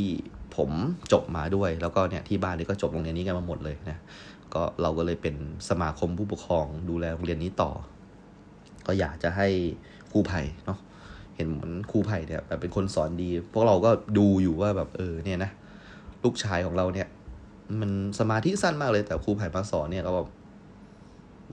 [0.56, 0.70] ผม
[1.12, 3.98] จบมาด้วย แล้วก็เนี่ยที่บ้านนี่ก็จบโรงเรียนนี้กันมาหมดเลยนะ
[4.54, 5.34] ก็เราก็เลยเป็น
[5.68, 7.70] สมาคมผู้ปกครองดูแลโรงเรียนนี้ต่อ
[8.86, 9.48] ก็อยากจะให้
[10.12, 10.78] ครูไผ่เนาะ
[11.36, 15.50] เห็นเหมือนครูไผ่เนี่ยแบบเป็นคนสอนดี พวกเราก็ดูอยู่ว่าแบบเออเนี่ยนะ
[16.24, 17.08] ลูกชายของเราเนี่ย
[17.80, 20.28] มันสมาธิสั้นมากเลยแต่ครูไผ่มาสอนเนี่ยเราแบบ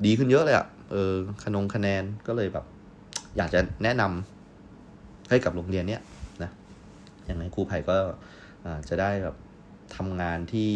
[0.06, 1.12] ดีขึ้นเยอะเลยอะ่ะเออ
[1.44, 2.66] ขนงคะแนนก็เลยแบบ
[3.38, 6.02] อยากจะแนะนำให้กับโรงเรียนเนี้ย
[6.44, 6.52] นะ
[7.26, 7.96] อย่างไรครูไผ่ก็
[8.90, 9.36] จะได้แบบ
[9.96, 10.72] ทำงานที่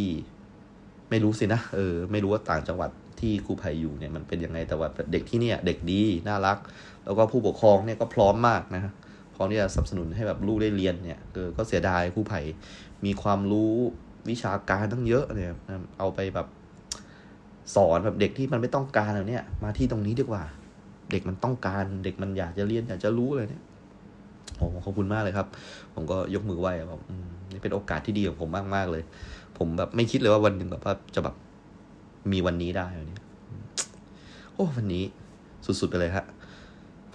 [1.09, 6.57] ไม่รู้สินะเออ ไม่รู้ว่าต่างจังหวัดที่ครูไผ่อยู่เนี่ยมันเป็นยังไงแต่ว่าเด็กที่เนี่ย เด็กดีน่ารัก
[7.05, 8.93] แล้วก็ผู้ปกครองเนี่ยก็พร้อมมากนะ
[9.35, 12.41] พร้อมที่จะสนับสนุนให้แบบลูกได้เรียนเนี่ยเออก็เสียดายครูไผ่
[13.05, 13.73] มีความรู้
[14.29, 15.53] วิชาการตั้งเยอะเนี่ย
[15.99, 16.47] เอาไปแบบ
[17.75, 20.43] สอนแบบเด็กที่มันไม่ต้องการเนี่ย มาที่ตรงนี้ดีกว่า
[21.11, 23.63] เด็กมันต้องการเด็กมันอยากจะเรียนอยากจะรู้เลยเนี่ย
[24.57, 25.47] โอ้ขอบคุณมากเลยครับ
[25.93, 27.01] ผมก็ยกมือไหว้แบบ
[27.51, 29.03] นี่เป็นโอกาสที่ดีของผมมากมากเลย
[29.57, 31.35] ผมแบบไม่คิดเลยว่าวันหนึ่งแบบว่าจะแบบ
[32.31, 33.17] มีวันนี้ได้วันนี้
[34.53, 35.03] โอ้วันนี้
[35.65, 36.25] สุดๆไปเลยฮะ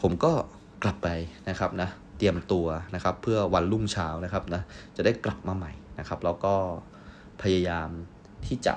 [0.00, 0.32] ผมก็
[0.82, 1.08] กลับไป
[1.48, 1.88] นะครับนะ
[2.18, 4.62] เตรียมตัวนะครับ เพื่อวันรุ่งเช้านะครับนะ
[4.96, 6.54] จะได้กลับมาใหม่นะครับ แล้วก็
[7.42, 7.88] พยายาม
[8.46, 8.74] ที่จะ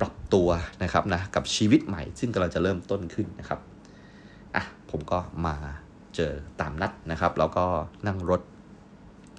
[0.00, 0.48] ปรับตัว
[0.82, 3.60] นะครับนะกับชีวิตใหม่ ซึ่งกำลังจะเริ่มต้นขึ้นนะครับ
[4.54, 5.56] อะผมก็มา
[6.16, 7.64] เจอตามนัดนะครับ แล้วก็
[8.06, 8.42] นั่งรถ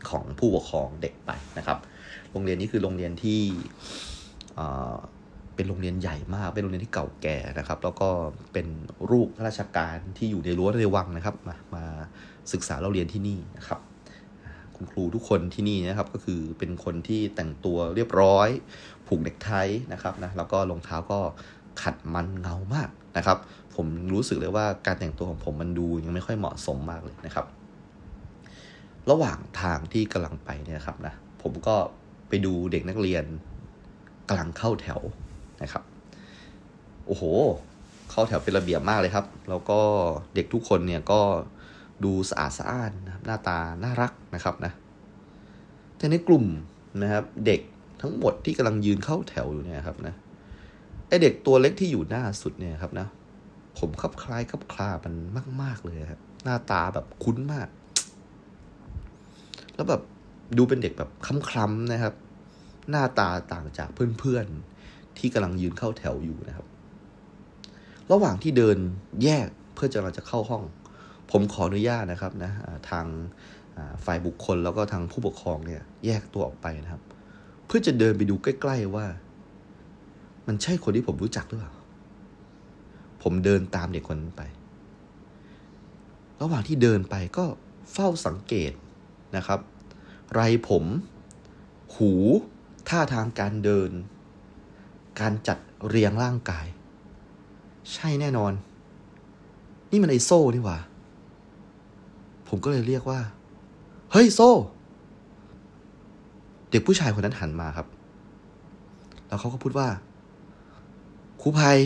[0.09, 1.77] ของผู้ปกครองเด็กไปนะครับ
[2.31, 3.41] โรงเรียนนี้คือโรงเรียนที่
[5.55, 8.09] เป็นโรงเรียนใหญ่มาก เป็นโรงเรียนที่เก่าแก่นะครับ แล้วก็
[8.53, 8.67] เป็น
[9.09, 11.83] รูปราชการที่อยู่ในรั้วในวังนะครับ มามา
[12.53, 13.79] ศึกษาเราเรียนที่นี่นะครับ
[14.77, 18.49] คุณครูทุกคนที่นี่นะครับก็คือเป็นคนที่แต่งตัวเรียบร้อย
[19.07, 19.51] ผูกเด็กไท
[19.93, 21.19] นะครับนะแล้วก็รองเท้าก็
[21.81, 23.37] ขัดมันเงามากนะครับ
[23.75, 27.45] ผมรู้สึกเลยว่าการแต่งตัวของผมมันดูยังไม่ค่อยเหมาะสมมากเลยนะครับ
[29.09, 31.75] ระหว่างทางที่กำลังไปเนี่ยครับนะผมก็
[32.29, 33.23] ไปดูเด็กนักเรียน
[34.29, 35.01] กำลังเข้าแถว
[35.61, 35.83] นะครับ
[37.05, 37.23] โอ้โห
[38.11, 39.79] เข้าแถวเป็นระเบียบมากเลยครับ แล้วก็
[40.35, 41.21] เด็กทุกคนเนี่ยก็
[42.03, 42.91] ดูสะอาดสะอ้าน
[43.27, 44.71] หน้าตาน่ารักนะครับนะ
[45.97, 46.45] แต่ในกลุ่ม
[47.01, 47.61] นะครับ เด็ก
[48.01, 50.15] ทั้งหมดที่กำลังยืนเข้าแถวอยู่เนี่ยครับนะ
[51.07, 53.07] ไอเด็กตัวเล็กที่อยู่หน้าสุดเนี่ยครับนะ
[53.79, 55.13] ผมคับคล้ายคับคลามัน
[55.61, 57.67] มาก ๆ เลยครับหน้าตาแบบคุ้นมาก
[59.75, 60.01] แล้วแบบ
[60.57, 62.13] ดูเป็นเด็กแบบคล้ำๆนะครับ
[62.89, 66.67] หน้าตาต่างจากเพื่อนๆที่กำลังยืนเข้าแถวอยู่นะครับ
[68.11, 68.77] ระหว่างที่เดิน
[69.23, 70.63] แยกเพื่อจะเราจะเข้าห้อง
[71.31, 72.51] ผมขออนุญาตนะครับนะ
[72.89, 73.05] ทาง
[74.05, 77.01] ฝ่ายบุคคลแล้วก็ทางผู้ปกครองเนี่ย แยกตัวออกไปนะครับ
[77.65, 79.05] เพื่อจะเดินไปดูใกล้ ๆว่า
[80.47, 81.73] มันใช่คนที่ผมรู้จักหรือเปล่า
[83.23, 84.43] ผมเดินตามเด็กคนนั้นไป
[86.41, 87.45] ระหว่างที่เดินไปก็
[87.93, 88.71] เฝ้าสังเกต
[89.35, 89.59] นะครับ
[90.33, 90.83] ไรผม
[91.95, 92.11] หู
[92.89, 93.91] ท่าทางการเดิน
[95.19, 95.57] การจัด
[95.87, 96.67] เรียงร่างกาย
[97.93, 98.53] ใช่แน่นอน
[99.91, 100.77] นี่มันไอโซ่นี่หว่า
[102.47, 103.19] ผมก็เลยเรียกว่า
[104.11, 104.51] เฮ้ยโซ่
[106.69, 107.87] เด็กผู้ชายคนนั้นหันมาครับ
[109.27, 109.87] แล้วเขาก็พูดว่า
[111.41, 111.77] ครูภัย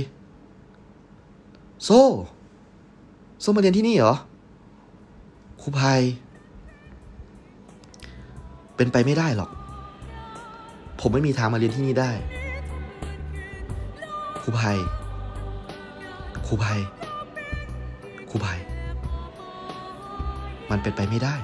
[1.85, 2.03] โซ่
[3.41, 4.15] โซ่มาเรียนที่นี่เหรอ
[5.61, 6.01] ครูภัย
[8.75, 9.49] เป็นไปไม่ได้หรอก
[10.99, 12.11] ผมไม่มีทางมาเรียนที่นี่ได้
[14.41, 14.77] ครูภัย
[16.47, 16.79] ครูภัย
[18.29, 18.59] ครูภัย
[20.71, 21.35] มันเป็นไปไม่ได้